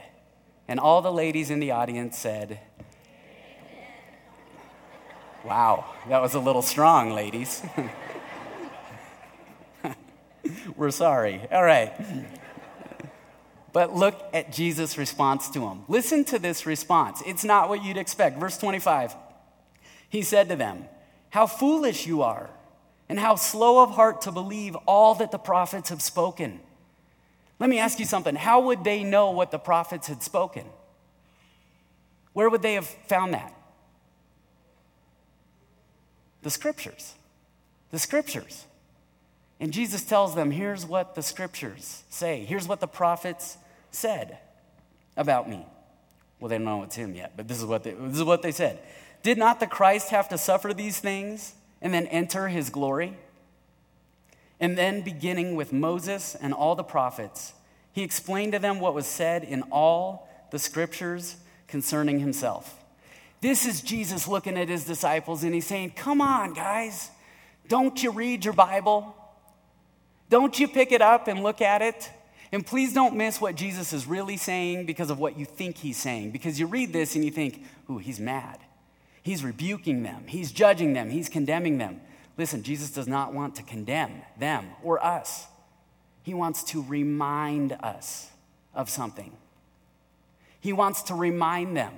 And 0.67 0.79
all 0.79 1.01
the 1.01 1.11
ladies 1.11 1.49
in 1.49 1.59
the 1.59 1.71
audience 1.71 2.17
said, 2.17 2.59
Wow, 5.43 5.85
that 6.09 6.21
was 6.21 6.33
a 6.33 6.39
little 6.39 6.61
strong, 6.61 7.11
ladies. 7.11 7.61
We're 10.75 10.91
sorry. 10.91 11.41
All 11.51 11.63
right. 11.63 11.93
But 13.73 13.95
look 13.95 14.29
at 14.33 14.51
Jesus' 14.51 14.97
response 14.97 15.49
to 15.51 15.67
him. 15.67 15.83
Listen 15.87 16.23
to 16.25 16.39
this 16.39 16.65
response. 16.65 17.21
It's 17.25 17.43
not 17.43 17.69
what 17.69 17.83
you'd 17.83 17.97
expect. 17.97 18.39
Verse 18.39 18.57
25. 18.57 19.15
He 20.09 20.21
said 20.21 20.49
to 20.49 20.55
them, 20.55 20.85
How 21.29 21.47
foolish 21.47 22.07
you 22.07 22.21
are, 22.21 22.49
and 23.09 23.19
how 23.19 23.35
slow 23.35 23.83
of 23.83 23.91
heart 23.91 24.21
to 24.21 24.31
believe 24.31 24.75
all 24.85 25.15
that 25.15 25.31
the 25.31 25.37
prophets 25.37 25.89
have 25.89 26.01
spoken. 26.01 26.59
Let 27.59 27.69
me 27.69 27.79
ask 27.79 27.99
you 27.99 28.05
something. 28.05 28.35
How 28.35 28.61
would 28.61 28.83
they 28.83 29.03
know 29.03 29.31
what 29.31 29.51
the 29.51 29.59
prophets 29.59 30.07
had 30.07 30.21
spoken? 30.21 30.65
Where 32.33 32.49
would 32.49 32.61
they 32.61 32.75
have 32.75 32.85
found 32.85 33.33
that? 33.33 33.53
The 36.47 36.51
scriptures. 36.51 37.13
The 37.91 37.99
scriptures. 37.99 38.67
And 39.59 39.73
Jesus 39.73 40.05
tells 40.05 40.33
them, 40.33 40.49
here's 40.49 40.85
what 40.85 41.13
the 41.13 41.21
scriptures 41.21 42.03
say. 42.09 42.45
Here's 42.45 42.69
what 42.69 42.79
the 42.79 42.87
prophets 42.87 43.57
said 43.91 44.37
about 45.17 45.49
me. 45.49 45.65
Well, 46.39 46.47
they 46.47 46.55
don't 46.55 46.63
know 46.63 46.83
it's 46.83 46.95
him 46.95 47.15
yet, 47.15 47.33
but 47.35 47.49
this 47.49 47.59
is 47.59 47.65
what 47.65 47.83
they, 47.83 47.91
this 47.91 48.15
is 48.15 48.23
what 48.23 48.43
they 48.43 48.53
said. 48.53 48.79
Did 49.23 49.37
not 49.37 49.59
the 49.59 49.67
Christ 49.67 50.11
have 50.11 50.29
to 50.29 50.37
suffer 50.37 50.73
these 50.73 51.01
things 51.01 51.53
and 51.81 51.93
then 51.93 52.07
enter 52.07 52.47
his 52.47 52.69
glory? 52.69 53.17
And 54.57 54.77
then, 54.77 55.01
beginning 55.01 55.57
with 55.57 55.73
Moses 55.73 56.33
and 56.33 56.53
all 56.53 56.75
the 56.75 56.81
prophets, 56.81 57.55
he 57.91 58.03
explained 58.03 58.53
to 58.53 58.59
them 58.59 58.79
what 58.79 58.93
was 58.93 59.05
said 59.05 59.43
in 59.43 59.63
all 59.63 60.29
the 60.51 60.59
scriptures 60.59 61.35
concerning 61.67 62.21
himself. 62.21 62.85
This 63.41 63.65
is 63.65 63.81
Jesus 63.81 64.27
looking 64.27 64.57
at 64.57 64.69
his 64.69 64.83
disciples 64.83 65.43
and 65.43 65.53
he's 65.53 65.67
saying, 65.67 65.91
Come 65.91 66.21
on, 66.21 66.53
guys. 66.53 67.11
Don't 67.67 68.01
you 68.01 68.11
read 68.11 68.45
your 68.45 68.53
Bible? 68.53 69.15
Don't 70.29 70.57
you 70.59 70.67
pick 70.67 70.91
it 70.91 71.01
up 71.01 71.27
and 71.27 71.43
look 71.43 71.61
at 71.61 71.81
it? 71.81 72.09
And 72.51 72.65
please 72.65 72.93
don't 72.93 73.15
miss 73.15 73.41
what 73.41 73.55
Jesus 73.55 73.91
is 73.91 74.07
really 74.07 74.37
saying 74.37 74.85
because 74.85 75.09
of 75.09 75.19
what 75.19 75.37
you 75.37 75.45
think 75.45 75.77
he's 75.77 75.97
saying. 75.97 76.31
Because 76.31 76.59
you 76.59 76.65
read 76.65 76.93
this 76.93 77.15
and 77.15 77.25
you 77.25 77.31
think, 77.31 77.63
ooh, 77.89 77.97
he's 77.97 78.19
mad. 78.19 78.59
He's 79.21 79.43
rebuking 79.43 80.03
them, 80.03 80.23
he's 80.25 80.53
judging 80.53 80.93
them, 80.93 81.09
he's 81.09 81.27
condemning 81.27 81.77
them. 81.77 81.99
Listen, 82.37 82.63
Jesus 82.63 82.91
does 82.91 83.09
not 83.09 83.33
want 83.33 83.55
to 83.55 83.63
condemn 83.63 84.21
them 84.39 84.67
or 84.81 85.03
us, 85.03 85.45
he 86.23 86.33
wants 86.33 86.63
to 86.65 86.81
remind 86.81 87.73
us 87.73 88.29
of 88.73 88.89
something. 88.89 89.33
He 90.61 90.71
wants 90.71 91.01
to 91.03 91.13
remind 91.13 91.75
them 91.75 91.93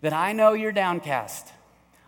that 0.00 0.12
I 0.12 0.32
know 0.32 0.52
you're 0.52 0.72
downcast. 0.72 1.52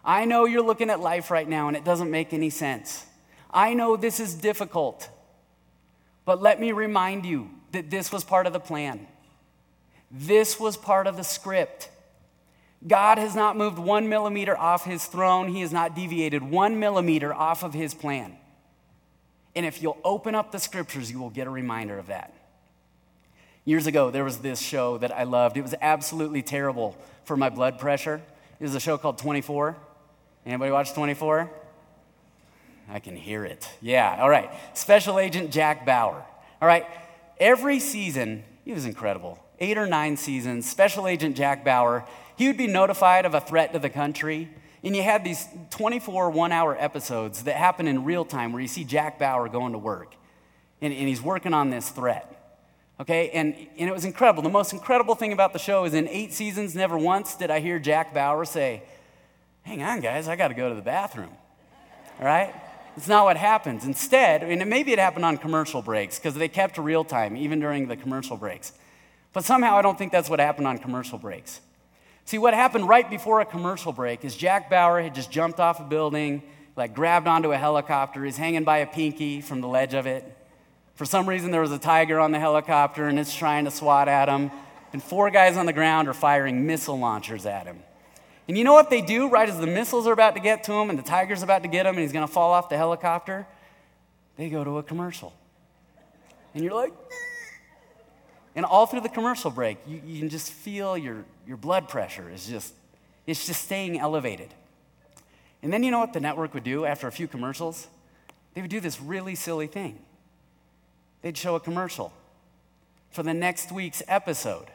I 0.05 0.24
know 0.24 0.44
you're 0.44 0.62
looking 0.62 0.90
at 0.90 1.01
life 1.01 1.31
right 1.31 1.48
now 1.48 1.68
and 1.68 1.77
it 1.77 1.85
doesn't 1.85 2.11
make 2.11 2.33
any 2.33 2.51
sense. 2.51 3.05
I 3.51 3.74
know 3.74 3.96
this 3.96 4.20
is 4.20 4.35
difficult, 4.35 5.09
but 6.24 6.40
let 6.42 6.61
me 6.61 6.72
remind 6.72 7.24
you 7.24 7.51
that 7.72 7.90
this 7.90 8.12
was 8.12 8.24
part 8.24 8.46
of 8.46 8.53
the 8.53 8.61
plan. 8.61 9.07
This 10.11 10.59
was 10.59 10.77
part 10.77 11.07
of 11.07 11.16
the 11.16 11.24
script. 11.24 11.90
God 12.87 13.18
has 13.18 13.35
not 13.35 13.57
moved 13.57 13.79
one 13.79 14.09
millimeter 14.09 14.57
off 14.57 14.85
his 14.85 15.05
throne, 15.05 15.48
he 15.48 15.62
has 15.62 15.72
not 15.72 15.96
deviated 15.96 16.42
one 16.42 16.79
millimeter 16.79 17.35
off 17.35 17.62
of 17.62 17.74
his 17.74 17.92
plan. 17.92 18.37
And 19.57 19.66
if 19.66 19.83
you'll 19.83 19.98
open 20.05 20.35
up 20.35 20.53
the 20.53 20.61
scriptures, 20.61 21.11
you 21.11 21.18
will 21.18 21.31
get 21.31 21.46
a 21.46 21.51
reminder 21.51 21.98
of 21.98 22.07
that. 22.07 22.33
Years 23.69 23.87
ago, 23.87 24.11
there 24.11 24.25
was 24.25 24.39
this 24.39 24.59
show 24.59 24.97
that 24.97 25.15
I 25.15 25.25
loved. 25.25 25.59
It 25.59 25.61
was 25.61 25.75
absolutely 25.83 26.41
terrible 26.41 26.97
for 27.25 27.37
my 27.37 27.51
blood 27.51 27.79
pressure. 27.79 28.23
It 28.59 28.63
was 28.63 28.75
a 28.75 28.81
show 28.81 28.97
called 28.97 29.19
24. 29.19 29.77
Anybody 30.47 30.73
watch 30.73 30.95
24? 30.95 31.51
I 32.89 32.99
can 32.99 33.15
hear 33.15 33.45
it. 33.45 33.69
Yeah, 33.83 34.17
all 34.23 34.31
right. 34.31 34.51
Special 34.73 35.19
Agent 35.19 35.51
Jack 35.51 35.85
Bauer. 35.85 36.25
All 36.63 36.67
right. 36.67 36.87
Every 37.39 37.79
season, 37.79 38.43
he 38.65 38.73
was 38.73 38.87
incredible. 38.87 39.39
Eight 39.61 39.77
or 39.77 39.87
nine 39.87 40.17
seasons, 40.17 40.67
Special 40.67 41.07
Agent 41.07 41.37
Jack 41.37 41.63
Bauer, 41.63 42.07
he 42.37 42.47
would 42.47 42.57
be 42.57 42.69
notified 42.69 43.27
of 43.27 43.35
a 43.35 43.41
threat 43.43 43.75
to 43.75 43.79
the 43.79 43.91
country. 43.91 44.49
And 44.83 44.97
you 44.97 45.03
had 45.03 45.25
these 45.25 45.47
24 45.73 46.31
one 46.31 46.53
hour 46.53 46.75
episodes 46.75 47.43
that 47.43 47.57
happen 47.57 47.87
in 47.87 48.05
real 48.05 48.25
time 48.25 48.55
where 48.55 48.63
you 48.63 48.69
see 48.69 48.85
Jack 48.85 49.19
Bauer 49.19 49.47
going 49.47 49.73
to 49.73 49.79
work. 49.79 50.15
And, 50.81 50.91
and 50.95 51.07
he's 51.07 51.21
working 51.21 51.53
on 51.53 51.69
this 51.69 51.91
threat. 51.91 52.38
Okay, 53.01 53.31
and, 53.31 53.55
and 53.79 53.89
it 53.89 53.93
was 53.93 54.05
incredible. 54.05 54.43
The 54.43 54.49
most 54.49 54.73
incredible 54.73 55.15
thing 55.15 55.33
about 55.33 55.53
the 55.53 55.59
show 55.59 55.85
is 55.85 55.95
in 55.95 56.09
eight 56.09 56.33
seasons, 56.33 56.75
never 56.75 56.99
once 56.99 57.37
did 57.37 57.51
I 57.51 57.61
hear 57.61 57.79
Jack 57.79 58.13
Bauer 58.13 58.45
say, 58.45 58.83
Hang 59.63 59.83
on, 59.83 60.01
guys, 60.01 60.29
I 60.29 60.37
got 60.37 60.49
to 60.49 60.55
go 60.55 60.71
to 60.71 60.75
the 60.75 60.83
bathroom. 60.83 61.31
All 62.19 62.25
right? 62.25 62.55
It's 62.97 63.07
not 63.07 63.25
what 63.25 63.37
happens. 63.37 63.85
Instead, 63.85 64.43
and 64.43 64.69
maybe 64.69 64.93
it 64.93 64.99
happened 64.99 65.25
on 65.25 65.37
commercial 65.37 65.83
breaks 65.83 66.19
because 66.19 66.35
they 66.35 66.49
kept 66.49 66.79
real 66.79 67.05
time 67.05 67.37
even 67.37 67.61
during 67.61 67.87
the 67.87 67.97
commercial 67.97 68.37
breaks. 68.37 68.73
But 69.33 69.45
somehow 69.45 69.77
I 69.77 69.83
don't 69.83 69.97
think 69.97 70.11
that's 70.11 70.31
what 70.31 70.41
happened 70.41 70.67
on 70.67 70.79
commercial 70.79 71.19
breaks. 71.19 71.61
See, 72.25 72.39
what 72.39 72.55
happened 72.55 72.89
right 72.89 73.09
before 73.09 73.41
a 73.41 73.45
commercial 73.45 73.93
break 73.93 74.25
is 74.25 74.35
Jack 74.35 74.69
Bauer 74.69 75.01
had 75.01 75.15
just 75.15 75.31
jumped 75.31 75.61
off 75.61 75.81
a 75.81 75.85
building, 75.85 76.43
like 76.77 76.95
grabbed 76.95 77.29
onto 77.29 77.53
a 77.53 77.57
helicopter. 77.57 78.25
He's 78.25 78.37
hanging 78.37 78.65
by 78.65 78.79
a 78.79 78.87
pinky 78.87 79.43
from 79.43 79.61
the 79.61 79.69
ledge 79.69 79.95
of 79.95 80.07
it. 80.07 80.38
For 80.99 81.05
some 81.05 81.29
reason, 81.29 81.53
there 81.53 81.61
was 81.61 81.71
a 81.71 81.79
tiger 81.79 82.19
on 82.19 82.33
the 82.33 82.41
helicopter 82.41 83.07
and 83.07 83.21
it's 83.21 83.33
trying 83.33 83.67
to 83.67 83.71
swat 83.71 84.09
at 84.09 84.29
him. 84.29 84.51
And 84.93 85.01
four 85.01 85.31
guys 85.31 85.57
on 85.57 85.65
the 85.65 85.73
ground 85.73 86.09
are 86.09 86.13
firing 86.13 86.67
missile 86.67 86.99
launchers 86.99 87.47
at 87.47 87.67
him. 87.67 87.79
And 88.49 88.59
you 88.59 88.65
know 88.65 88.73
what 88.73 88.91
they 88.91 89.01
do 89.01 89.29
right 89.29 89.49
as 89.49 89.61
the 89.61 89.69
missiles 89.69 90.09
are 90.09 90.13
about 90.13 90.35
to 90.35 90.41
get 90.41 90.65
to 90.65 90.73
him 90.73 90.91
and 90.91 90.99
the 90.99 91.05
tiger's 91.05 91.45
about 91.45 91.63
to 91.63 91.69
get 91.69 91.87
him 91.87 91.95
and 91.95 92.01
he's 92.01 92.11
going 92.11 92.27
to 92.27 92.33
fall 92.33 92.51
off 92.51 92.69
the 92.69 92.77
helicopter? 92.77 93.47
They 94.37 94.51
go 94.51 94.65
to 94.65 94.79
a 94.79 94.83
commercial. 94.83 95.33
And 96.53 96.65
you're 96.65 96.75
like, 96.75 96.93
and 98.57 98.67
all 98.67 98.87
through 98.87 99.03
the 99.03 99.09
commercial 99.09 99.53
break, 99.53 99.79
you, 99.87 100.03
you 100.05 100.19
can 100.19 100.29
just 100.29 100.51
feel 100.51 100.99
your, 100.99 101.25
your 101.47 101.59
blood 101.59 101.89
pressure 101.89 102.29
is 102.29 102.49
just, 102.49 102.75
it's 103.25 103.47
just 103.47 103.67
staying 103.67 104.01
elevated. 104.01 104.53
And 105.63 105.73
then 105.73 105.85
you 105.85 105.93
know 105.93 106.01
what 106.01 106.13
the 106.13 106.19
network 106.19 106.55
would 106.55 106.65
do 106.65 106.85
after 106.87 107.07
a 107.07 107.13
few 107.13 107.29
commercials? 107.29 107.87
They 108.55 108.63
would 108.63 108.71
do 108.71 108.81
this 108.81 109.01
really 109.01 109.37
silly 109.37 109.69
thing. 109.69 110.01
They'd 111.23 111.37
show 111.37 111.55
a 111.57 111.61
commercial 111.61 112.13
for 113.11 113.23
the 113.23 113.35
next 113.35 113.73
week's 113.73 114.03
episode 114.09 114.67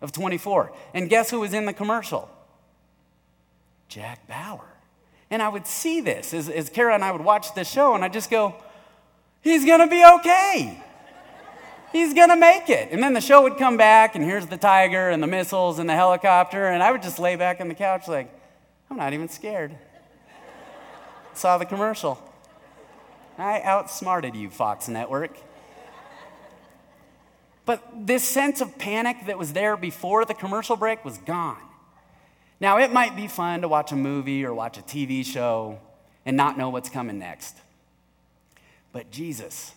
of 0.00 0.12
24. 0.12 0.72
And 0.94 1.08
guess 1.08 1.30
who 1.30 1.40
was 1.40 1.54
in 1.54 1.66
the 1.66 1.72
commercial? 1.72 2.28
Jack 3.88 4.26
Bauer. 4.26 4.66
And 5.30 5.42
I 5.42 5.48
would 5.48 5.66
see 5.66 6.00
this 6.00 6.34
as, 6.34 6.48
as 6.48 6.68
Kara 6.68 6.94
and 6.94 7.04
I 7.04 7.12
would 7.12 7.22
watch 7.22 7.54
the 7.54 7.64
show, 7.64 7.94
and 7.94 8.04
I 8.04 8.08
just 8.08 8.30
go, 8.30 8.54
he's 9.40 9.64
gonna 9.64 9.86
be 9.86 10.04
okay. 10.16 10.82
He's 11.92 12.12
gonna 12.14 12.36
make 12.36 12.68
it. 12.68 12.88
And 12.90 13.02
then 13.02 13.12
the 13.12 13.20
show 13.20 13.42
would 13.42 13.56
come 13.56 13.76
back, 13.76 14.14
and 14.14 14.24
here's 14.24 14.46
the 14.46 14.56
tiger 14.56 15.10
and 15.10 15.22
the 15.22 15.26
missiles 15.26 15.78
and 15.78 15.88
the 15.88 15.94
helicopter, 15.94 16.66
and 16.66 16.82
I 16.82 16.90
would 16.90 17.02
just 17.02 17.18
lay 17.18 17.36
back 17.36 17.60
on 17.60 17.68
the 17.68 17.74
couch 17.74 18.08
like, 18.08 18.30
I'm 18.90 18.96
not 18.96 19.12
even 19.12 19.28
scared. 19.28 19.76
Saw 21.34 21.56
the 21.56 21.64
commercial. 21.64 22.22
I 23.38 23.62
outsmarted 23.62 24.34
you, 24.34 24.50
Fox 24.50 24.88
Network. 24.88 25.36
But 27.64 28.06
this 28.06 28.24
sense 28.24 28.60
of 28.60 28.78
panic 28.78 29.26
that 29.26 29.38
was 29.38 29.52
there 29.52 29.76
before 29.76 30.24
the 30.24 30.34
commercial 30.34 30.76
break 30.76 31.04
was 31.04 31.18
gone. 31.18 31.62
Now, 32.60 32.78
it 32.78 32.92
might 32.92 33.16
be 33.16 33.28
fun 33.28 33.62
to 33.62 33.68
watch 33.68 33.92
a 33.92 33.96
movie 33.96 34.44
or 34.44 34.54
watch 34.54 34.78
a 34.78 34.82
TV 34.82 35.24
show 35.24 35.78
and 36.24 36.36
not 36.36 36.56
know 36.56 36.70
what's 36.70 36.88
coming 36.88 37.18
next. 37.18 37.56
But 38.92 39.10
Jesus 39.10 39.72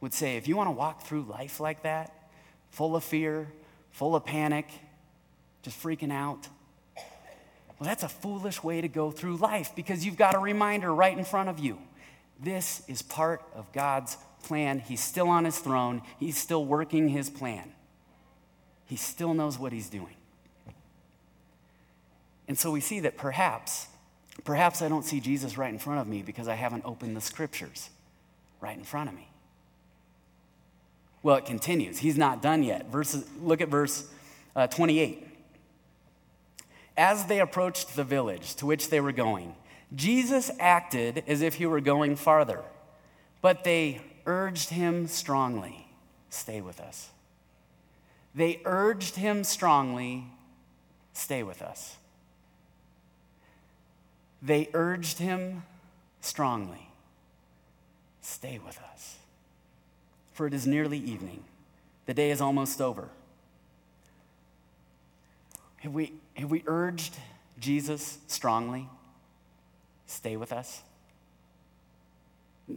would 0.00 0.12
say, 0.12 0.36
if 0.36 0.48
you 0.48 0.56
want 0.56 0.68
to 0.68 0.72
walk 0.72 1.02
through 1.02 1.22
life 1.22 1.60
like 1.60 1.82
that, 1.82 2.14
full 2.70 2.96
of 2.96 3.04
fear, 3.04 3.48
full 3.90 4.14
of 4.14 4.24
panic, 4.24 4.66
Just 5.62 5.82
freaking 5.82 6.12
out? 6.12 6.48
Well, 7.78 7.86
that's 7.86 8.02
a 8.02 8.08
foolish 8.08 8.62
way 8.62 8.80
to 8.80 8.88
go 8.88 9.10
through 9.10 9.36
life 9.36 9.72
because 9.76 10.04
you've 10.04 10.16
got 10.16 10.34
a 10.34 10.38
reminder 10.38 10.94
right 10.94 11.16
in 11.16 11.24
front 11.24 11.48
of 11.48 11.58
you. 11.58 11.78
This 12.40 12.82
is 12.88 13.02
part 13.02 13.42
of 13.54 13.72
God's 13.72 14.16
plan. 14.42 14.80
He's 14.80 15.00
still 15.00 15.28
on 15.28 15.44
his 15.44 15.58
throne, 15.58 16.02
he's 16.18 16.36
still 16.36 16.64
working 16.64 17.08
his 17.08 17.30
plan. 17.30 17.72
He 18.86 18.96
still 18.96 19.34
knows 19.34 19.58
what 19.58 19.72
he's 19.72 19.90
doing. 19.90 20.16
And 22.48 22.58
so 22.58 22.70
we 22.70 22.80
see 22.80 23.00
that 23.00 23.18
perhaps, 23.18 23.86
perhaps 24.44 24.80
I 24.80 24.88
don't 24.88 25.04
see 25.04 25.20
Jesus 25.20 25.58
right 25.58 25.70
in 25.70 25.78
front 25.78 26.00
of 26.00 26.06
me 26.06 26.22
because 26.22 26.48
I 26.48 26.54
haven't 26.54 26.86
opened 26.86 27.14
the 27.14 27.20
scriptures 27.20 27.90
right 28.60 28.76
in 28.76 28.84
front 28.84 29.10
of 29.10 29.14
me. 29.14 29.28
Well, 31.22 31.36
it 31.36 31.44
continues. 31.44 31.98
He's 31.98 32.16
not 32.16 32.40
done 32.40 32.62
yet. 32.62 32.90
Verses, 32.90 33.26
look 33.42 33.60
at 33.60 33.68
verse 33.68 34.08
uh, 34.56 34.66
28. 34.66 35.26
As 36.96 37.26
they 37.26 37.40
approached 37.40 37.94
the 37.94 38.04
village 38.04 38.54
to 38.56 38.66
which 38.66 38.88
they 38.88 39.00
were 39.00 39.12
going, 39.12 39.54
Jesus 39.94 40.50
acted 40.58 41.24
as 41.26 41.42
if 41.42 41.54
he 41.54 41.66
were 41.66 41.80
going 41.80 42.16
farther, 42.16 42.62
but 43.40 43.64
they 43.64 44.00
urged 44.28 44.68
him 44.68 45.06
strongly 45.06 45.88
stay 46.28 46.60
with 46.60 46.80
us. 46.80 47.08
They 48.34 48.60
urged 48.66 49.16
him 49.16 49.42
strongly 49.42 50.26
stay 51.14 51.42
with 51.42 51.62
us. 51.62 51.96
They 54.42 54.68
urged 54.74 55.18
him 55.18 55.64
strongly 56.20 56.90
stay 58.20 58.60
with 58.64 58.78
us. 58.92 59.16
For 60.34 60.46
it 60.46 60.52
is 60.52 60.66
nearly 60.66 60.98
evening, 60.98 61.42
the 62.04 62.14
day 62.14 62.30
is 62.30 62.40
almost 62.40 62.82
over. 62.82 63.08
Have 65.78 65.94
we, 65.94 66.12
have 66.34 66.50
we 66.50 66.62
urged 66.66 67.16
Jesus 67.58 68.18
strongly? 68.26 68.88
Stay 70.06 70.36
with 70.36 70.52
us? 70.52 70.82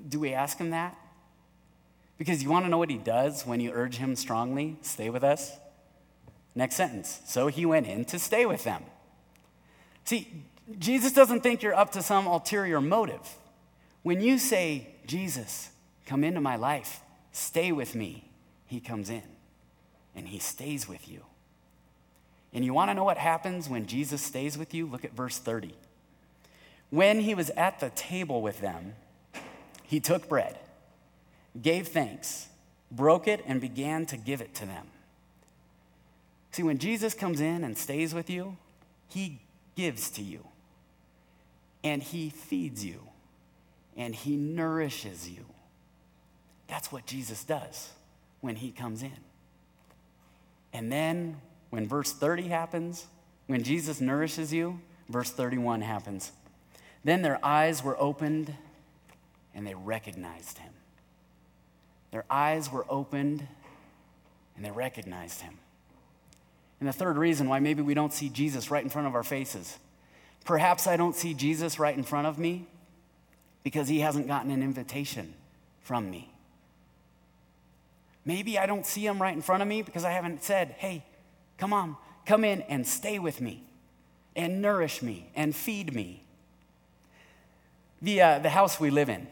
Do 0.08 0.20
we 0.20 0.34
ask 0.34 0.58
him 0.58 0.70
that? 0.70 0.98
Because 2.22 2.44
you 2.44 2.52
want 2.52 2.66
to 2.66 2.70
know 2.70 2.78
what 2.78 2.92
he 2.92 3.00
does 3.00 3.48
when 3.48 3.60
you 3.62 3.72
urge 3.72 3.96
him 3.96 4.16
strongly? 4.16 4.78
Stay 4.84 5.10
with 5.10 5.24
us? 5.24 5.54
Next 6.54 6.76
sentence. 6.76 7.20
So 7.26 7.48
he 7.48 7.66
went 7.66 7.88
in 7.88 8.06
to 8.06 8.20
stay 8.20 8.46
with 8.46 8.64
them. 8.64 8.84
See, 10.06 10.32
Jesus 10.78 11.14
doesn't 11.14 11.42
think 11.42 11.64
you're 11.64 11.74
up 11.74 11.92
to 11.94 12.04
some 12.04 12.28
ulterior 12.28 12.80
motive. 12.80 13.28
When 14.04 14.22
you 14.22 14.38
say, 14.38 14.90
Jesus, 15.08 15.72
come 16.06 16.24
into 16.24 16.40
my 16.40 16.58
life, 16.58 17.02
stay 17.32 17.72
with 17.72 17.96
me, 17.96 18.30
he 18.68 18.80
comes 18.80 19.10
in 19.10 19.24
and 20.16 20.28
he 20.28 20.38
stays 20.38 20.88
with 20.88 21.10
you. 21.10 21.26
And 22.54 22.64
you 22.64 22.72
want 22.72 22.92
to 22.92 22.94
know 22.94 23.04
what 23.04 23.18
happens 23.18 23.68
when 23.68 23.88
Jesus 23.88 24.22
stays 24.22 24.60
with 24.60 24.76
you? 24.76 24.86
Look 24.86 25.04
at 25.04 25.14
verse 25.14 25.40
30. 25.40 25.74
When 26.92 27.22
he 27.22 27.34
was 27.34 27.50
at 27.58 27.80
the 27.80 27.90
table 27.90 28.44
with 28.44 28.62
them, 28.62 28.94
he 29.84 30.00
took 30.00 30.30
bread, 30.30 30.60
gave 31.60 31.88
thanks, 31.90 32.48
broke 32.92 33.28
it, 33.28 33.44
and 33.46 33.60
began 33.60 34.06
to 34.08 34.18
give 34.18 34.42
it 34.42 34.54
to 34.56 34.66
them. 34.66 34.88
See, 36.52 36.64
when 36.64 36.78
Jesus 36.78 37.14
comes 37.14 37.40
in 37.40 37.64
and 37.64 37.78
stays 37.78 38.14
with 38.14 38.30
you, 38.30 38.58
he 39.08 39.40
gives 39.76 40.10
to 40.12 40.22
you, 40.22 40.46
and 41.84 42.04
he 42.04 42.30
feeds 42.30 42.86
you, 42.86 43.08
and 43.96 44.14
he 44.14 44.36
nourishes 44.36 45.30
you. 45.30 45.46
That's 46.68 46.92
what 46.92 47.06
Jesus 47.06 47.44
does 47.44 47.90
when 48.42 48.56
he 48.56 48.72
comes 48.72 49.04
in. 49.04 49.18
And 50.74 50.92
then 50.92 51.38
when 51.70 51.88
verse 51.88 52.14
30 52.14 52.44
happens, 52.44 53.08
when 53.48 53.64
Jesus 53.64 54.00
nourishes 54.00 54.54
you, 54.54 54.80
verse 55.10 55.32
31 55.32 55.82
happens. 55.82 56.32
Then 57.04 57.22
their 57.22 57.44
eyes 57.44 57.84
were 57.84 58.00
opened 58.00 58.54
and 59.54 59.68
they 59.68 59.74
recognized 59.74 60.60
him. 60.60 60.71
Their 62.12 62.26
eyes 62.30 62.72
were 62.72 62.86
opened 62.90 63.48
and 64.56 64.66
they 64.66 64.72
recognized 64.72 65.42
him. 65.42 65.58
And 66.80 66.90
the 66.90 66.94
third 66.94 67.18
reason 67.18 67.48
why 67.48 67.60
maybe 67.60 67.82
we 67.82 67.94
don't 67.94 68.14
see 68.14 68.30
Jesus 68.30 68.72
right 68.72 68.84
in 68.84 68.90
front 68.90 69.08
of 69.08 69.16
our 69.16 69.24
faces. 69.24 69.78
Perhaps 70.46 70.88
I 70.88 70.98
don't 70.98 71.16
see 71.16 71.34
Jesus 71.34 71.80
right 71.80 71.96
in 71.96 72.04
front 72.04 72.28
of 72.28 72.40
me 72.40 72.68
because 73.64 73.88
he 73.88 74.00
hasn't 74.00 74.28
gotten 74.28 74.52
an 74.52 74.64
invitation 74.64 75.34
from 75.82 76.10
me. 76.10 76.34
Maybe 78.26 78.58
I 78.58 78.66
don't 78.66 78.86
see 78.86 79.06
him 79.06 79.22
right 79.22 79.34
in 79.34 79.42
front 79.42 79.62
of 79.62 79.68
me 79.68 79.82
because 79.82 80.04
I 80.04 80.12
haven't 80.12 80.44
said, 80.44 80.76
hey, 80.78 81.04
Come 81.62 81.74
on, 81.74 81.96
come 82.26 82.44
in 82.44 82.64
and 82.64 82.88
stay 82.88 83.20
with 83.20 83.40
me 83.40 83.64
and 84.36 84.64
nourish 84.64 85.04
me 85.04 85.30
and 85.36 85.56
feed 85.56 85.94
me. 85.94 86.24
The, 88.02 88.20
uh, 88.20 88.40
the 88.40 88.50
house 88.50 88.80
we 88.80 88.90
live 88.90 89.10
in, 89.10 89.28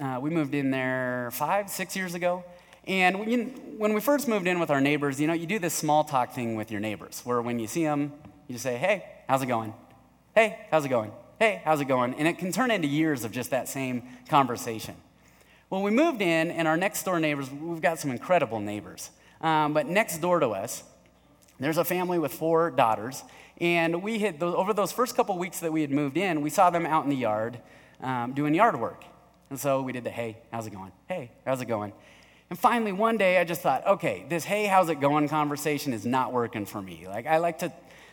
uh, 0.00 0.18
we 0.20 0.30
moved 0.30 0.54
in 0.54 0.70
there 0.70 1.30
five, 1.32 1.68
six 1.68 1.94
years 1.94 2.14
ago. 2.14 2.44
And 2.86 3.20
when, 3.20 3.30
you, 3.30 3.44
when 3.76 3.92
we 3.92 4.00
first 4.00 4.26
moved 4.26 4.46
in 4.46 4.58
with 4.58 4.70
our 4.70 4.80
neighbors, 4.80 5.20
you 5.20 5.26
know, 5.26 5.34
you 5.34 5.46
do 5.46 5.58
this 5.58 5.74
small 5.74 6.04
talk 6.04 6.34
thing 6.34 6.56
with 6.56 6.70
your 6.70 6.80
neighbors 6.80 7.20
where 7.24 7.42
when 7.42 7.58
you 7.58 7.66
see 7.66 7.84
them, 7.84 8.12
you 8.48 8.54
just 8.54 8.64
say, 8.64 8.78
hey, 8.78 9.04
how's 9.28 9.42
it 9.42 9.46
going? 9.46 9.74
Hey, 10.34 10.58
how's 10.70 10.84
it 10.84 10.88
going? 10.88 11.12
Hey, 11.38 11.60
how's 11.64 11.80
it 11.80 11.84
going? 11.84 12.14
And 12.14 12.26
it 12.26 12.38
can 12.38 12.52
turn 12.52 12.70
into 12.70 12.88
years 12.88 13.24
of 13.24 13.32
just 13.32 13.50
that 13.50 13.68
same 13.68 14.02
conversation. 14.28 14.94
Well, 15.68 15.82
we 15.82 15.90
moved 15.90 16.20
in, 16.20 16.50
and 16.50 16.66
our 16.66 16.76
next 16.76 17.04
door 17.04 17.20
neighbors, 17.20 17.50
we've 17.50 17.80
got 17.80 17.98
some 17.98 18.10
incredible 18.10 18.58
neighbors. 18.58 19.10
Um, 19.40 19.72
but 19.72 19.86
next 19.86 20.18
door 20.18 20.40
to 20.40 20.48
us, 20.48 20.82
there's 21.60 21.78
a 21.78 21.84
family 21.84 22.18
with 22.18 22.32
four 22.32 22.70
daughters, 22.70 23.22
and 23.60 24.02
we 24.02 24.18
had, 24.18 24.42
over 24.42 24.72
those 24.72 24.90
first 24.90 25.14
couple 25.14 25.38
weeks 25.38 25.60
that 25.60 25.72
we 25.72 25.82
had 25.82 25.90
moved 25.90 26.16
in, 26.16 26.40
we 26.40 26.50
saw 26.50 26.70
them 26.70 26.86
out 26.86 27.04
in 27.04 27.10
the 27.10 27.16
yard 27.16 27.60
um, 28.02 28.32
doing 28.32 28.54
yard 28.54 28.80
work. 28.80 29.04
And 29.50 29.58
so 29.58 29.82
we 29.82 29.92
did 29.92 30.04
the, 30.04 30.10
hey, 30.10 30.38
how's 30.52 30.66
it 30.66 30.70
going? 30.70 30.92
Hey, 31.08 31.30
how's 31.44 31.60
it 31.60 31.66
going? 31.66 31.92
And 32.48 32.58
finally, 32.58 32.92
one 32.92 33.16
day, 33.16 33.38
I 33.38 33.44
just 33.44 33.60
thought, 33.60 33.86
okay, 33.86 34.24
this 34.28 34.44
hey, 34.44 34.66
how's 34.66 34.88
it 34.88 35.00
going 35.00 35.28
conversation 35.28 35.92
is 35.92 36.06
not 36.06 36.32
working 36.32 36.66
for 36.66 36.80
me. 36.80 37.06
Like, 37.06 37.26
I 37.26 37.38
like 37.38 37.58
to, 37.58 37.72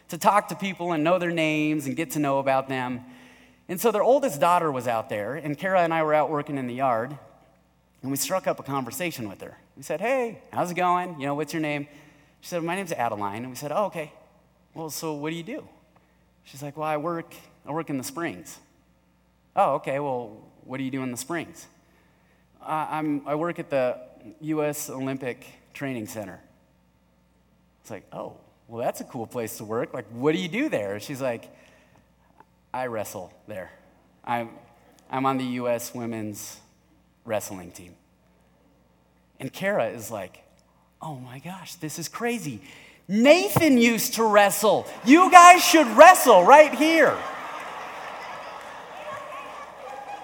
to 0.10 0.18
talk 0.18 0.50
to 0.50 0.56
people 0.56 0.92
and 0.92 1.04
know 1.04 1.18
their 1.18 1.32
names 1.32 1.88
and 1.88 1.96
get 1.96 2.12
to 2.12 2.20
know 2.20 2.40
about 2.40 2.68
them. 2.68 3.02
And 3.70 3.80
so 3.80 3.92
their 3.92 4.04
oldest 4.04 4.40
daughter 4.40 4.72
was 4.72 4.88
out 4.88 5.10
there, 5.10 5.36
and 5.36 5.58
Kara 5.58 5.82
and 5.82 5.94
I 5.94 6.04
were 6.04 6.14
out 6.14 6.30
working 6.30 6.58
in 6.58 6.68
the 6.68 6.74
yard, 6.74 7.18
and 8.02 8.12
we 8.12 8.18
struck 8.18 8.48
up 8.48 8.60
a 8.60 8.64
conversation 8.64 9.28
with 9.28 9.42
her. 9.42 9.58
We 9.76 9.84
said, 9.84 10.02
hey, 10.02 10.40
how's 10.54 10.72
it 10.72 10.76
going? 10.76 11.20
You 11.20 11.28
know, 11.28 11.36
what's 11.36 11.54
your 11.54 11.62
name? 11.62 11.88
She 12.42 12.50
said, 12.50 12.64
My 12.64 12.76
name's 12.76 12.92
Adeline. 12.92 13.44
And 13.44 13.50
we 13.50 13.56
said, 13.56 13.72
Oh, 13.72 13.86
okay. 13.86 14.12
Well, 14.74 14.90
so 14.90 15.14
what 15.14 15.32
do 15.32 15.36
you 15.36 15.44
do? 15.44 15.68
She's 16.46 16.62
like, 16.62 16.78
Well, 16.78 16.88
I 16.88 16.98
work, 16.98 17.34
I 17.66 17.72
work 17.72 17.90
in 17.90 17.98
the 17.98 18.04
Springs. 18.04 18.58
Oh, 19.56 19.76
okay. 19.76 20.00
Well, 20.00 20.38
what 20.68 20.78
do 20.78 20.84
you 20.84 20.92
do 20.92 21.02
in 21.02 21.12
the 21.12 21.18
Springs? 21.18 21.66
Uh, 22.62 22.88
I'm, 22.90 23.28
I 23.28 23.36
work 23.36 23.60
at 23.60 23.70
the 23.70 24.00
U.S. 24.42 24.90
Olympic 24.90 25.46
Training 25.74 26.08
Center. 26.08 26.40
It's 27.82 27.90
like, 27.90 28.04
oh, 28.12 28.34
well, 28.68 28.84
that's 28.84 29.00
a 29.00 29.06
cool 29.06 29.26
place 29.26 29.58
to 29.58 29.64
work. 29.64 29.94
Like, 29.94 30.06
what 30.12 30.34
do 30.34 30.40
you 30.40 30.50
do 30.50 30.68
there? 30.68 31.00
She's 31.00 31.22
like, 31.22 31.50
I 32.74 32.88
wrestle 32.88 33.34
there. 33.48 33.72
I'm, 34.26 34.50
I'm 35.10 35.26
on 35.26 35.38
the 35.38 35.46
U.S. 35.46 35.96
women's 35.96 36.60
wrestling 37.24 37.72
team. 37.72 37.96
And 39.40 39.54
Kara 39.54 39.88
is 39.90 40.12
like, 40.12 40.44
oh 41.02 41.16
my 41.16 41.40
gosh, 41.40 41.76
this 41.76 41.98
is 41.98 42.10
crazy. 42.10 42.62
Nathan 43.08 43.78
used 43.78 44.16
to 44.16 44.24
wrestle. 44.24 44.86
You 45.06 45.32
guys 45.32 45.64
should 45.64 45.88
wrestle 45.88 46.44
right 46.44 46.74
here. 46.74 47.18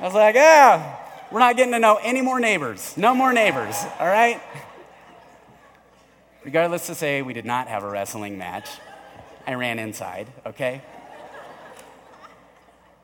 I 0.03 0.05
was 0.05 0.15
like, 0.15 0.35
ah, 0.37 0.99
we're 1.31 1.39
not 1.39 1.55
getting 1.55 1.71
to 1.71 1.79
know 1.79 1.97
any 2.03 2.19
more 2.19 2.37
neighbors. 2.37 2.93
No 2.97 3.15
more 3.15 3.31
neighbors, 3.31 3.85
all 4.01 4.05
right? 4.05 4.41
Regardless 6.43 6.87
to 6.87 6.95
say, 6.95 7.21
we 7.21 7.31
did 7.31 7.45
not 7.45 7.69
have 7.69 7.85
a 7.85 7.89
wrestling 7.89 8.37
match. 8.37 8.69
I 9.47 9.53
ran 9.53 9.79
inside, 9.79 10.27
okay? 10.45 10.81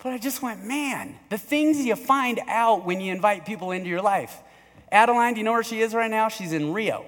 But 0.03 0.11
I 0.11 0.17
just 0.17 0.41
went, 0.41 0.65
man, 0.65 1.17
the 1.29 1.37
things 1.37 1.77
you 1.85 1.95
find 1.95 2.41
out 2.49 2.85
when 2.85 2.99
you 2.99 3.13
invite 3.13 3.45
people 3.45 3.71
into 3.71 3.87
your 3.87 4.01
life. 4.01 4.37
Adeline, 4.91 5.35
do 5.35 5.37
you 5.37 5.45
know 5.45 5.53
where 5.53 5.63
she 5.63 5.79
is 5.79 5.93
right 5.93 6.11
now? 6.11 6.27
She's 6.27 6.51
in 6.51 6.73
Rio. 6.73 7.05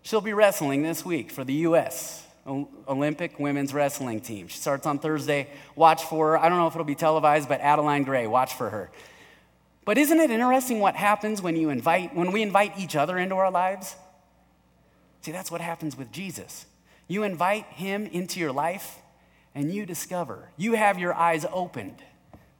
She'll 0.00 0.22
be 0.22 0.32
wrestling 0.32 0.82
this 0.82 1.04
week 1.04 1.30
for 1.30 1.44
the 1.44 1.52
U.S. 1.52 2.26
Olympic 2.48 3.38
women's 3.38 3.74
wrestling 3.74 4.20
team. 4.20 4.48
She 4.48 4.58
starts 4.58 4.86
on 4.86 4.98
Thursday. 4.98 5.48
Watch 5.76 6.04
for 6.04 6.30
her. 6.30 6.38
I 6.38 6.48
don't 6.48 6.58
know 6.58 6.66
if 6.66 6.74
it'll 6.74 6.84
be 6.84 6.94
televised, 6.94 7.48
but 7.48 7.60
Adeline 7.60 8.04
Gray, 8.04 8.26
watch 8.26 8.54
for 8.54 8.70
her. 8.70 8.90
But 9.84 9.98
isn't 9.98 10.18
it 10.18 10.30
interesting 10.30 10.80
what 10.80 10.96
happens 10.96 11.40
when 11.40 11.56
you 11.56 11.70
invite 11.70 12.14
when 12.14 12.32
we 12.32 12.42
invite 12.42 12.78
each 12.78 12.96
other 12.96 13.18
into 13.18 13.36
our 13.36 13.50
lives? 13.50 13.96
See, 15.22 15.32
that's 15.32 15.50
what 15.50 15.60
happens 15.60 15.96
with 15.96 16.12
Jesus. 16.12 16.66
You 17.06 17.22
invite 17.22 17.64
him 17.66 18.06
into 18.06 18.38
your 18.40 18.52
life 18.52 18.98
and 19.54 19.72
you 19.72 19.86
discover, 19.86 20.50
you 20.56 20.74
have 20.74 20.98
your 20.98 21.14
eyes 21.14 21.46
opened 21.52 22.02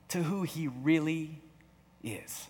to 0.09 0.23
who 0.23 0.43
he 0.43 0.67
really 0.67 1.39
is. 2.03 2.47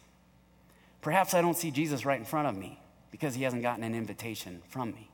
Perhaps 1.01 1.33
I 1.33 1.41
don't 1.41 1.57
see 1.57 1.71
Jesus 1.71 2.05
right 2.05 2.19
in 2.19 2.25
front 2.25 2.47
of 2.47 2.55
me 2.55 2.79
because 3.11 3.35
he 3.35 3.43
hasn't 3.43 3.61
gotten 3.61 3.83
an 3.83 3.95
invitation 3.95 4.61
from 4.69 4.91
me. 4.91 5.09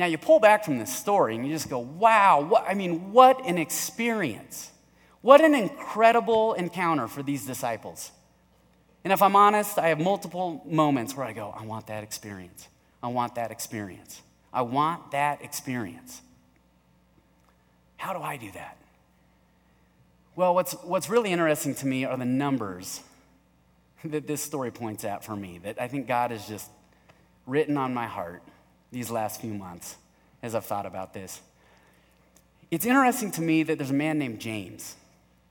Now, 0.00 0.06
you 0.06 0.16
pull 0.16 0.40
back 0.40 0.64
from 0.64 0.78
this 0.78 0.96
story 0.96 1.34
and 1.34 1.46
you 1.46 1.52
just 1.52 1.68
go, 1.68 1.78
wow, 1.78 2.40
what, 2.40 2.64
I 2.66 2.72
mean, 2.72 3.12
what 3.12 3.44
an 3.44 3.58
experience. 3.58 4.70
What 5.20 5.42
an 5.42 5.54
incredible 5.54 6.54
encounter 6.54 7.06
for 7.06 7.22
these 7.22 7.44
disciples. 7.44 8.10
And 9.04 9.12
if 9.12 9.20
I'm 9.20 9.36
honest, 9.36 9.78
I 9.78 9.88
have 9.88 10.00
multiple 10.00 10.62
moments 10.64 11.14
where 11.14 11.26
I 11.26 11.34
go, 11.34 11.54
I 11.54 11.66
want 11.66 11.88
that 11.88 12.02
experience. 12.02 12.66
I 13.02 13.08
want 13.08 13.34
that 13.34 13.50
experience. 13.50 14.22
I 14.54 14.62
want 14.62 15.10
that 15.10 15.42
experience. 15.42 16.22
How 17.98 18.14
do 18.14 18.20
I 18.20 18.38
do 18.38 18.50
that? 18.52 18.78
Well, 20.34 20.54
what's, 20.54 20.72
what's 20.82 21.10
really 21.10 21.30
interesting 21.30 21.74
to 21.74 21.86
me 21.86 22.06
are 22.06 22.16
the 22.16 22.24
numbers 22.24 23.02
that 24.02 24.26
this 24.26 24.40
story 24.40 24.70
points 24.70 25.04
at 25.04 25.26
for 25.26 25.36
me, 25.36 25.60
that 25.62 25.78
I 25.78 25.88
think 25.88 26.08
God 26.08 26.30
has 26.30 26.48
just 26.48 26.70
written 27.46 27.76
on 27.76 27.92
my 27.92 28.06
heart 28.06 28.42
these 28.92 29.10
last 29.10 29.40
few 29.40 29.54
months 29.54 29.96
as 30.42 30.54
I've 30.54 30.64
thought 30.64 30.86
about 30.86 31.12
this. 31.12 31.40
It's 32.70 32.86
interesting 32.86 33.30
to 33.32 33.42
me 33.42 33.62
that 33.64 33.78
there's 33.78 33.90
a 33.90 33.94
man 33.94 34.18
named 34.18 34.40
James. 34.40 34.96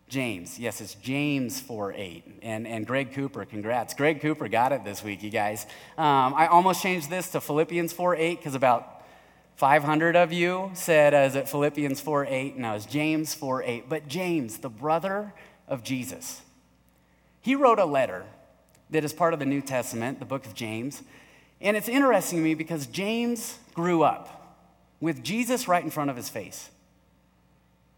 James, 0.08 0.58
yes, 0.58 0.82
it's 0.82 0.95
James 0.95 1.60
4 1.60 1.93
8. 1.93 2.39
And, 2.41 2.67
and 2.67 2.88
Greg 2.88 3.13
Cooper, 3.13 3.45
congrats. 3.45 3.93
Greg 3.93 4.21
Cooper 4.21 4.47
got 4.47 4.71
it 4.71 4.84
this 4.84 5.04
week, 5.04 5.21
you 5.21 5.30
guys. 5.30 5.65
Um, 5.97 6.34
I 6.34 6.47
almost 6.47 6.82
changed 6.82 7.10
this 7.10 7.30
to 7.32 7.41
Philippians 7.41 7.93
4 7.93 8.15
8 8.15 8.38
because 8.38 8.56
about 8.56 9.04
500 9.58 10.15
of 10.15 10.34
you 10.34 10.71
said, 10.73 11.13
uh, 11.13 11.17
is 11.17 11.36
it 11.36 11.47
Philippians 11.47 12.02
4 12.02 12.25
8? 12.25 12.58
No, 12.58 12.73
it's 12.73 12.86
James 12.86 13.36
4 13.36 13.62
8. 13.63 13.89
But 13.89 14.08
James, 14.08 14.58
the 14.58 14.69
brother 14.69 15.34
of 15.67 15.84
Jesus, 15.84 16.41
he 17.41 17.54
wrote 17.54 17.78
a 17.78 17.86
letter 17.86 18.25
that 18.89 19.04
is 19.04 19.13
part 19.13 19.34
of 19.34 19.39
the 19.39 19.45
New 19.45 19.62
Testament, 19.62 20.19
the 20.19 20.25
book 20.25 20.45
of 20.47 20.56
James. 20.56 21.04
And 21.61 21.75
it's 21.75 21.89
interesting 21.89 22.39
to 22.39 22.43
me 22.43 22.53
because 22.53 22.87
James 22.87 23.57
grew 23.73 24.03
up 24.03 24.57
with 24.99 25.23
Jesus 25.23 25.67
right 25.67 25.83
in 25.83 25.89
front 25.89 26.09
of 26.09 26.15
his 26.15 26.29
face. 26.29 26.69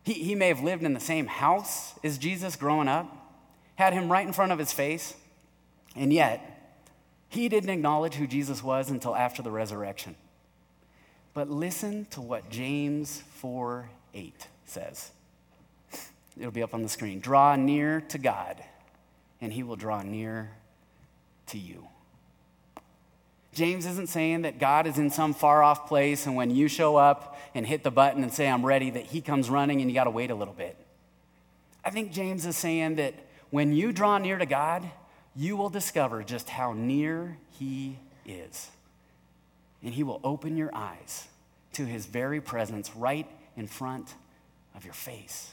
He, 0.03 0.13
he 0.13 0.35
may 0.35 0.47
have 0.47 0.61
lived 0.61 0.83
in 0.83 0.93
the 0.93 0.99
same 0.99 1.27
house 1.27 1.93
as 2.03 2.17
Jesus 2.17 2.55
growing 2.55 2.87
up, 2.87 3.33
had 3.75 3.93
him 3.93 4.11
right 4.11 4.25
in 4.25 4.33
front 4.33 4.51
of 4.51 4.59
his 4.59 4.73
face, 4.73 5.15
and 5.95 6.11
yet 6.11 6.47
he 7.29 7.49
didn't 7.49 7.69
acknowledge 7.69 8.15
who 8.15 8.27
Jesus 8.27 8.63
was 8.63 8.89
until 8.89 9.15
after 9.15 9.41
the 9.41 9.51
resurrection. 9.51 10.15
But 11.33 11.49
listen 11.49 12.05
to 12.11 12.21
what 12.21 12.49
James 12.49 13.23
4 13.35 13.89
8 14.13 14.47
says. 14.65 15.11
It'll 16.37 16.51
be 16.51 16.63
up 16.63 16.73
on 16.73 16.81
the 16.81 16.89
screen. 16.89 17.19
Draw 17.19 17.55
near 17.57 18.01
to 18.01 18.17
God, 18.17 18.61
and 19.39 19.53
he 19.53 19.63
will 19.63 19.75
draw 19.75 20.01
near 20.01 20.51
to 21.47 21.57
you. 21.57 21.87
James 23.53 23.85
isn't 23.85 24.07
saying 24.07 24.43
that 24.43 24.59
God 24.59 24.87
is 24.87 24.97
in 24.97 25.09
some 25.09 25.33
far 25.33 25.61
off 25.61 25.87
place, 25.87 26.25
and 26.25 26.35
when 26.35 26.51
you 26.51 26.67
show 26.67 26.95
up 26.95 27.37
and 27.53 27.65
hit 27.65 27.83
the 27.83 27.91
button 27.91 28.23
and 28.23 28.33
say, 28.33 28.47
I'm 28.47 28.65
ready, 28.65 28.89
that 28.91 29.05
he 29.07 29.19
comes 29.21 29.49
running 29.49 29.81
and 29.81 29.89
you 29.89 29.95
got 29.95 30.05
to 30.05 30.11
wait 30.11 30.31
a 30.31 30.35
little 30.35 30.53
bit. 30.53 30.77
I 31.83 31.89
think 31.89 32.11
James 32.13 32.45
is 32.45 32.55
saying 32.55 32.95
that 32.95 33.13
when 33.49 33.73
you 33.73 33.91
draw 33.91 34.17
near 34.17 34.37
to 34.37 34.45
God, 34.45 34.89
you 35.35 35.57
will 35.57 35.69
discover 35.69 36.23
just 36.23 36.49
how 36.49 36.73
near 36.73 37.37
he 37.59 37.97
is. 38.25 38.69
And 39.83 39.93
he 39.93 40.03
will 40.03 40.21
open 40.23 40.55
your 40.55 40.73
eyes 40.73 41.27
to 41.73 41.85
his 41.85 42.05
very 42.05 42.39
presence 42.39 42.95
right 42.95 43.27
in 43.57 43.67
front 43.67 44.13
of 44.75 44.85
your 44.85 44.93
face. 44.93 45.51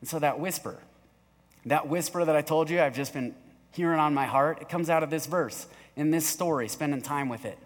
And 0.00 0.08
so 0.08 0.18
that 0.18 0.40
whisper, 0.40 0.78
that 1.66 1.88
whisper 1.88 2.24
that 2.24 2.34
I 2.34 2.42
told 2.42 2.70
you 2.70 2.80
I've 2.80 2.94
just 2.94 3.12
been 3.12 3.34
hearing 3.72 4.00
on 4.00 4.14
my 4.14 4.26
heart, 4.26 4.58
it 4.60 4.68
comes 4.68 4.90
out 4.90 5.02
of 5.02 5.10
this 5.10 5.26
verse 5.26 5.66
in 5.96 6.10
this 6.10 6.26
story, 6.26 6.68
spending 6.68 7.02
time 7.02 7.28
with 7.28 7.44
it. 7.44 7.58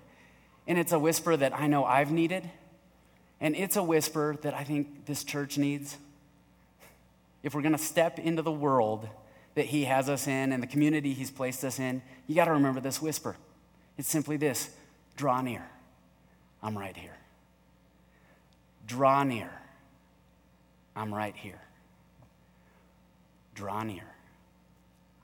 And 0.67 0.79
it's 0.79 0.93
a 0.93 0.99
whisper 0.99 1.37
that 1.37 1.55
I 1.55 1.67
know 1.67 1.85
I've 1.85 2.11
needed, 2.11 2.49
and 3.41 3.55
it's 3.55 3.77
a 3.77 3.83
whisper 3.83 4.37
that 4.43 4.55
I 4.55 4.65
think 4.65 5.07
this 5.07 5.25
church 5.25 5.59
needs. 5.59 5.97
If 7.43 7.55
we're 7.55 7.63
going 7.63 7.73
to 7.73 7.79
step 7.79 8.19
into 8.19 8.43
the 8.43 8.53
world 8.53 9.09
that 9.55 9.67
He 9.67 9.85
has 9.85 10.09
us 10.09 10.27
in 10.27 10.53
and 10.53 10.63
the 10.63 10.67
community 10.67 11.13
He's 11.13 11.31
placed 11.31 11.65
us 11.65 11.79
in, 11.79 12.03
you 12.27 12.35
got 12.35 12.47
to 12.47 12.53
remember 12.53 12.81
this 12.81 13.03
whisper. 13.03 13.37
It's 13.99 14.09
simply 14.09 14.37
this 14.37 14.71
draw 15.17 15.41
near. 15.43 15.65
I'm 16.63 16.77
right 16.77 16.97
here. 16.97 17.17
Draw 18.87 19.25
near. 19.25 19.51
I'm 20.97 21.13
right 21.15 21.37
here. 21.37 21.61
Draw 23.55 23.83
near. 23.83 24.14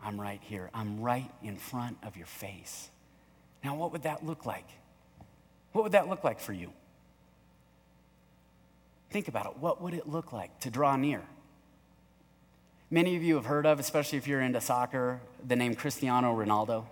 I'm 0.02 0.20
right 0.20 0.40
here. 0.42 0.70
I'm 0.72 1.00
right 1.00 1.30
in 1.42 1.56
front 1.56 1.98
of 2.02 2.16
your 2.16 2.26
face. 2.26 2.90
Now, 3.62 3.76
what 3.76 3.92
would 3.92 4.02
that 4.02 4.24
look 4.24 4.46
like? 4.46 4.66
What 5.72 5.82
would 5.84 5.92
that 5.92 6.08
look 6.08 6.24
like 6.24 6.40
for 6.40 6.52
you? 6.52 6.72
Think 9.10 9.28
about 9.28 9.46
it. 9.46 9.56
What 9.58 9.82
would 9.82 9.94
it 9.94 10.08
look 10.08 10.32
like 10.32 10.60
to 10.60 10.70
draw 10.70 10.96
near? 10.96 11.22
Many 12.90 13.16
of 13.16 13.22
you 13.22 13.36
have 13.36 13.46
heard 13.46 13.66
of, 13.66 13.78
especially 13.78 14.18
if 14.18 14.26
you're 14.26 14.40
into 14.40 14.60
soccer, 14.60 15.20
the 15.46 15.56
name 15.56 15.74
Cristiano 15.74 16.34
Ronaldo. 16.34 16.86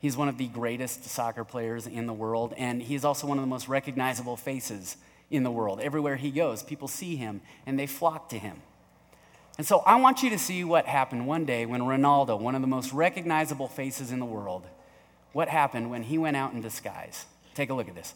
He's 0.00 0.16
one 0.16 0.28
of 0.28 0.38
the 0.38 0.46
greatest 0.46 1.04
soccer 1.04 1.44
players 1.44 1.86
in 1.86 2.06
the 2.06 2.12
world, 2.12 2.54
and 2.56 2.82
he's 2.82 3.04
also 3.04 3.26
one 3.26 3.38
of 3.38 3.42
the 3.42 3.48
most 3.48 3.68
recognizable 3.68 4.36
faces 4.36 4.96
in 5.30 5.42
the 5.42 5.50
world. 5.50 5.80
Everywhere 5.80 6.16
he 6.16 6.30
goes, 6.30 6.62
people 6.62 6.88
see 6.88 7.16
him 7.16 7.40
and 7.66 7.78
they 7.78 7.86
flock 7.86 8.28
to 8.30 8.38
him. 8.38 8.62
And 9.58 9.66
so 9.66 9.80
I 9.80 9.96
want 9.96 10.22
you 10.22 10.30
to 10.30 10.38
see 10.38 10.62
what 10.62 10.86
happened 10.86 11.26
one 11.26 11.44
day 11.44 11.66
when 11.66 11.80
Ronaldo, 11.80 12.40
one 12.40 12.54
of 12.54 12.60
the 12.60 12.68
most 12.68 12.92
recognizable 12.92 13.66
faces 13.66 14.12
in 14.12 14.20
the 14.20 14.24
world, 14.24 14.64
what 15.32 15.48
happened 15.48 15.90
when 15.90 16.04
he 16.04 16.16
went 16.16 16.36
out 16.36 16.52
in 16.52 16.60
disguise. 16.60 17.26
Take 17.54 17.68
a 17.70 17.74
look 17.74 17.88
at 17.88 17.96
this. 17.96 18.14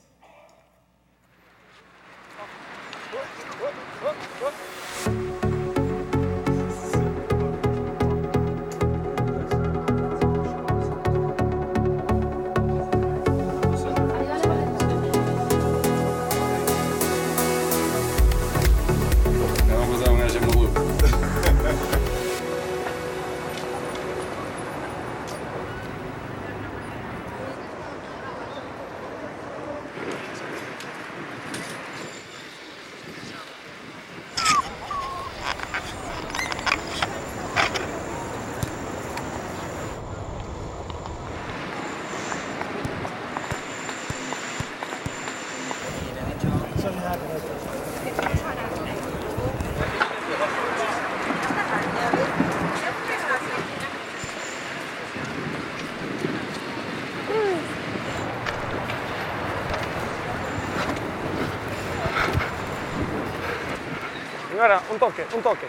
Un 64.63 64.95
toque, 64.97 65.27
un 65.35 65.43
toque. 65.43 65.67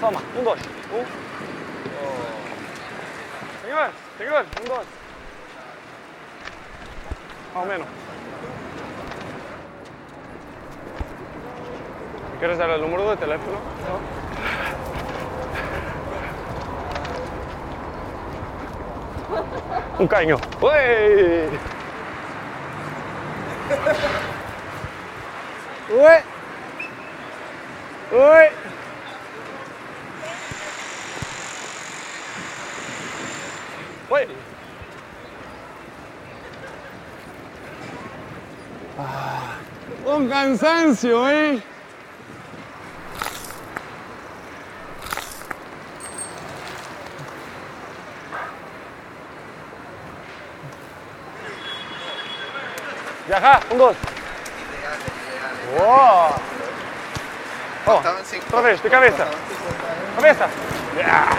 Toma, 0.00 0.20
un 0.36 0.42
dos. 0.42 0.58
Un. 0.58 0.64
Oh. 0.98 1.04
Señor, 3.62 3.90
señor, 4.18 4.44
un 4.60 4.68
dos. 4.68 4.84
Más 7.54 7.62
o 7.62 7.66
menos. 7.68 7.86
¿Quieres 12.40 12.58
dar 12.58 12.70
el 12.70 12.80
número 12.80 13.10
de 13.10 13.16
teléfono? 13.16 13.60
No. 13.86 14.00
Un 20.00 20.08
caño. 20.08 20.36
¡Uy! 20.60 20.70
¡Uy! 25.96 26.33
¡Uy! 28.14 28.20
¡Uy! 34.08 34.28
Ah, 38.96 39.56
un 40.06 40.28
cansancio, 40.28 41.28
¿eh? 41.28 41.60
Ya, 53.28 53.60
un 53.72 53.78
dos. 53.78 53.96
¡Wow! 55.76 56.33
Oh, 57.86 57.96
outra 57.96 58.62
vez, 58.62 58.80
de 58.80 58.88
cabeça. 58.88 59.28
Cabeça. 60.16 60.48
Yeah. 60.96 61.36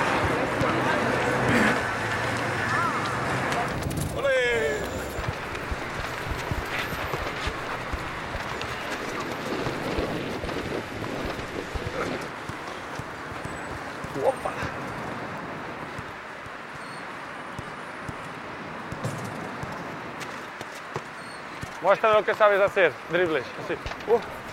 Mostra 21.81 22.19
o 22.19 22.23
que 22.23 22.33
sabes 22.33 22.59
fazer, 22.59 22.91
dribles, 23.09 23.45
assim. 23.59 23.77
Uh. 24.07 24.44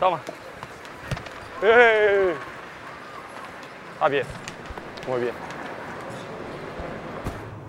Toma. 0.00 0.18
¡Eh! 1.62 2.34
Ah, 4.00 4.08
bien. 4.08 4.24
Muy 5.06 5.20
bien. 5.20 5.34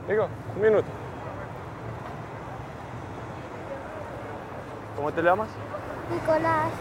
Digo, 0.08 0.30
un 0.56 0.62
minuto. 0.62 0.88
¿Cómo 4.96 5.12
te 5.12 5.22
llamas? 5.22 5.50
Nicolás. 6.10 6.72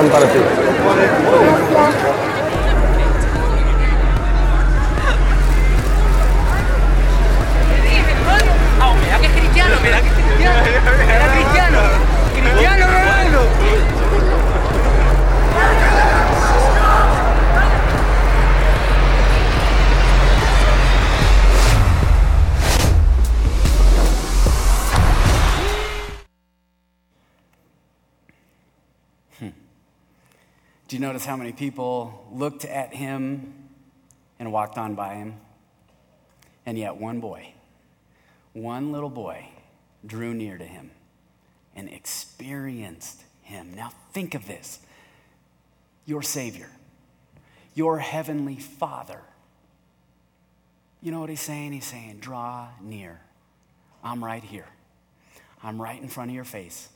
আহ্বান 0.00 0.24
করেছি 0.32 1.59
how 31.30 31.36
many 31.36 31.52
people 31.52 32.26
looked 32.32 32.64
at 32.64 32.92
him 32.92 33.54
and 34.40 34.52
walked 34.52 34.76
on 34.76 34.96
by 34.96 35.14
him? 35.14 35.36
And 36.66 36.76
yet, 36.76 36.96
one 36.96 37.20
boy, 37.20 37.54
one 38.52 38.90
little 38.90 39.08
boy, 39.08 39.46
drew 40.04 40.34
near 40.34 40.58
to 40.58 40.64
him 40.64 40.90
and 41.76 41.88
experienced 41.88 43.22
him. 43.42 43.72
Now, 43.76 43.92
think 44.12 44.34
of 44.34 44.48
this 44.48 44.80
your 46.04 46.20
Savior, 46.20 46.68
your 47.76 48.00
Heavenly 48.00 48.56
Father. 48.56 49.20
You 51.00 51.12
know 51.12 51.20
what 51.20 51.30
he's 51.30 51.40
saying? 51.40 51.70
He's 51.70 51.86
saying, 51.86 52.18
Draw 52.18 52.66
near. 52.82 53.20
I'm 54.02 54.24
right 54.24 54.42
here. 54.42 54.66
I'm 55.62 55.80
right 55.80 56.02
in 56.02 56.08
front 56.08 56.32
of 56.32 56.34
your 56.34 56.42
face. 56.42 56.88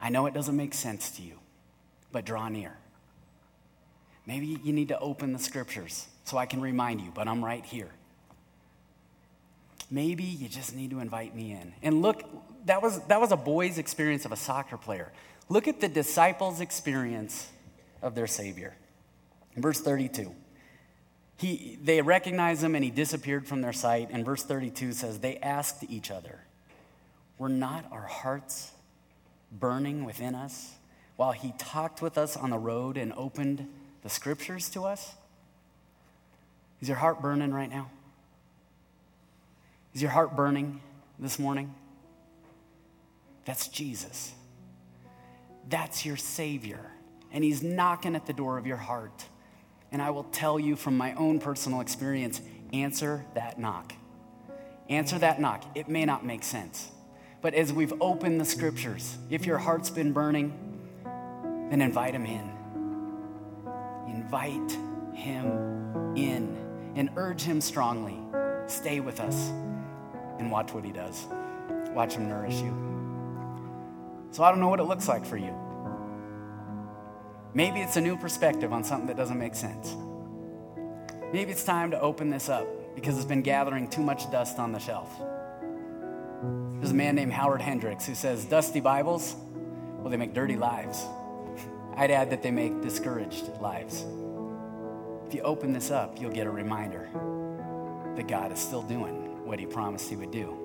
I 0.00 0.08
know 0.08 0.24
it 0.24 0.32
doesn't 0.32 0.56
make 0.56 0.72
sense 0.72 1.10
to 1.10 1.22
you 1.22 1.40
but 2.16 2.24
draw 2.24 2.48
near. 2.48 2.74
Maybe 4.26 4.58
you 4.62 4.72
need 4.72 4.88
to 4.88 4.98
open 4.98 5.32
the 5.32 5.38
scriptures 5.38 6.06
so 6.24 6.36
I 6.36 6.46
can 6.46 6.60
remind 6.60 7.00
you, 7.00 7.12
but 7.14 7.28
I'm 7.28 7.44
right 7.44 7.64
here. 7.64 7.90
Maybe 9.88 10.24
you 10.24 10.48
just 10.48 10.74
need 10.74 10.90
to 10.90 10.98
invite 10.98 11.34
me 11.34 11.52
in. 11.52 11.72
And 11.82 12.02
look, 12.02 12.24
that 12.66 12.82
was, 12.82 13.00
that 13.06 13.20
was 13.20 13.30
a 13.30 13.36
boy's 13.36 13.78
experience 13.78 14.24
of 14.24 14.32
a 14.32 14.36
soccer 14.36 14.76
player. 14.76 15.12
Look 15.48 15.68
at 15.68 15.80
the 15.80 15.88
disciples' 15.88 16.60
experience 16.60 17.48
of 18.02 18.16
their 18.16 18.26
Savior. 18.26 18.74
In 19.54 19.62
verse 19.62 19.80
32, 19.80 20.34
he, 21.38 21.78
they 21.80 22.02
recognized 22.02 22.64
him 22.64 22.74
and 22.74 22.82
he 22.82 22.90
disappeared 22.90 23.46
from 23.46 23.60
their 23.60 23.72
sight. 23.72 24.08
And 24.10 24.24
verse 24.24 24.42
32 24.42 24.92
says, 24.92 25.20
They 25.20 25.36
asked 25.38 25.84
each 25.88 26.10
other, 26.10 26.40
Were 27.38 27.48
not 27.48 27.84
our 27.92 28.06
hearts 28.06 28.72
burning 29.52 30.04
within 30.04 30.34
us 30.34 30.72
while 31.14 31.32
he 31.32 31.54
talked 31.58 32.02
with 32.02 32.18
us 32.18 32.36
on 32.36 32.50
the 32.50 32.58
road 32.58 32.96
and 32.96 33.12
opened 33.12 33.68
the 34.06 34.10
scriptures 34.10 34.68
to 34.68 34.84
us? 34.84 35.14
Is 36.80 36.86
your 36.86 36.96
heart 36.96 37.20
burning 37.20 37.52
right 37.52 37.68
now? 37.68 37.90
Is 39.94 40.00
your 40.00 40.12
heart 40.12 40.36
burning 40.36 40.80
this 41.18 41.40
morning? 41.40 41.74
That's 43.46 43.66
Jesus. 43.66 44.32
That's 45.68 46.06
your 46.06 46.16
Savior. 46.16 46.92
And 47.32 47.42
He's 47.42 47.64
knocking 47.64 48.14
at 48.14 48.26
the 48.26 48.32
door 48.32 48.58
of 48.58 48.64
your 48.64 48.76
heart. 48.76 49.24
And 49.90 50.00
I 50.00 50.10
will 50.10 50.22
tell 50.22 50.60
you 50.60 50.76
from 50.76 50.96
my 50.96 51.12
own 51.14 51.40
personal 51.40 51.80
experience 51.80 52.40
answer 52.72 53.26
that 53.34 53.58
knock. 53.58 53.92
Answer 54.88 55.18
that 55.18 55.40
knock. 55.40 55.64
It 55.74 55.88
may 55.88 56.04
not 56.04 56.24
make 56.24 56.44
sense. 56.44 56.92
But 57.42 57.54
as 57.54 57.72
we've 57.72 58.00
opened 58.00 58.40
the 58.40 58.44
scriptures, 58.44 59.18
if 59.30 59.46
your 59.46 59.58
heart's 59.58 59.90
been 59.90 60.12
burning, 60.12 60.52
then 61.70 61.82
invite 61.82 62.14
him 62.14 62.24
in. 62.24 62.55
Invite 64.26 64.76
him 65.14 66.16
in 66.16 66.56
and 66.96 67.10
urge 67.14 67.42
him 67.42 67.60
strongly. 67.60 68.18
Stay 68.66 68.98
with 68.98 69.20
us 69.20 69.50
and 70.40 70.50
watch 70.50 70.72
what 70.72 70.84
he 70.84 70.90
does. 70.90 71.28
Watch 71.94 72.14
him 72.14 72.28
nourish 72.28 72.56
you. 72.56 72.74
So 74.32 74.42
I 74.42 74.50
don't 74.50 74.58
know 74.58 74.66
what 74.66 74.80
it 74.80 74.82
looks 74.82 75.06
like 75.06 75.24
for 75.24 75.36
you. 75.36 75.54
Maybe 77.54 77.80
it's 77.80 77.96
a 77.96 78.00
new 78.00 78.16
perspective 78.16 78.72
on 78.72 78.82
something 78.82 79.06
that 79.06 79.16
doesn't 79.16 79.38
make 79.38 79.54
sense. 79.54 79.94
Maybe 81.32 81.52
it's 81.52 81.62
time 81.62 81.92
to 81.92 82.00
open 82.00 82.28
this 82.28 82.48
up 82.48 82.66
because 82.96 83.16
it's 83.16 83.24
been 83.24 83.42
gathering 83.42 83.86
too 83.86 84.02
much 84.02 84.28
dust 84.32 84.58
on 84.58 84.72
the 84.72 84.80
shelf. 84.80 85.20
There's 86.80 86.90
a 86.90 86.94
man 86.94 87.14
named 87.14 87.32
Howard 87.32 87.62
Hendricks 87.62 88.04
who 88.04 88.16
says, 88.16 88.44
Dusty 88.44 88.80
Bibles, 88.80 89.36
well, 90.00 90.10
they 90.10 90.16
make 90.16 90.34
dirty 90.34 90.56
lives. 90.56 91.04
I'd 91.96 92.10
add 92.10 92.30
that 92.30 92.42
they 92.42 92.50
make 92.50 92.82
discouraged 92.82 93.48
lives. 93.60 94.04
If 95.26 95.34
you 95.34 95.40
open 95.40 95.72
this 95.72 95.90
up, 95.90 96.20
you'll 96.20 96.30
get 96.30 96.46
a 96.46 96.50
reminder 96.50 97.08
that 98.16 98.28
God 98.28 98.52
is 98.52 98.58
still 98.58 98.82
doing 98.82 99.44
what 99.46 99.58
He 99.58 99.66
promised 99.66 100.08
He 100.08 100.16
would 100.16 100.30
do. 100.30 100.56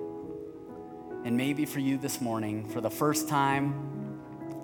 And 1.24 1.36
maybe 1.36 1.64
for 1.64 1.80
you 1.80 1.96
this 1.96 2.20
morning, 2.20 2.68
for 2.68 2.80
the 2.80 2.90
first 2.90 3.28
time, 3.28 4.20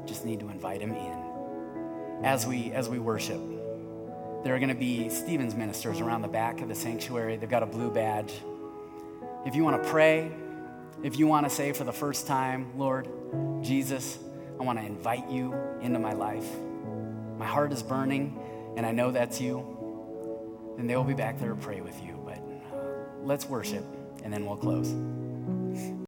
just 0.07 0.25
need 0.25 0.41
to 0.41 0.51
invite 0.51 0.81
Him 0.81 0.93
in 0.93 2.25
as 2.25 2.47
we 2.47 2.73
as 2.73 2.89
we 2.89 2.99
worship. 2.99 3.41
There 4.45 4.55
are 4.55 4.59
going 4.59 4.69
to 4.69 4.75
be 4.75 5.09
Stephen's 5.09 5.55
ministers 5.55 6.01
around 6.01 6.23
the 6.23 6.29
back 6.29 6.61
of 6.61 6.69
the 6.69 6.75
sanctuary. 6.75 7.37
They've 7.37 7.49
got 7.49 7.63
a 7.63 7.67
blue 7.67 7.91
badge. 7.91 8.33
If 9.47 9.55
you 9.55 9.65
want 9.65 9.83
to 9.83 9.89
pray, 9.89 10.31
if 11.03 11.19
you 11.19 11.27
want 11.27 11.49
to 11.49 11.51
say 11.51 11.73
for 11.73 11.85
the 11.85 11.93
first 11.93 12.27
time, 12.27 12.77
Lord, 12.77 13.09
Jesus, 13.63 14.19
I 14.59 14.65
want 14.65 14.79
to 14.79 14.85
invite 14.85 15.29
you 15.31 15.55
into 15.81 15.99
my 15.99 16.13
life. 16.13 16.47
My 17.39 17.47
heart 17.47 17.73
is 17.73 17.83
burning, 17.83 18.39
and 18.77 18.85
I 18.85 18.93
know 18.93 19.11
that's 19.11 19.41
you. 19.41 20.75
Then 20.77 20.87
they 20.87 20.97
will 20.97 21.05
be 21.05 21.15
back 21.15 21.39
there 21.39 21.51
to 21.51 21.57
pray 21.57 21.81
with 21.81 22.03
you. 22.03 22.21
But 22.25 22.39
uh, 22.39 22.83
let's 23.23 23.49
worship, 23.49 23.85
and 24.25 24.33
then 24.33 24.47
we'll 24.47 24.57
close. 24.57 24.95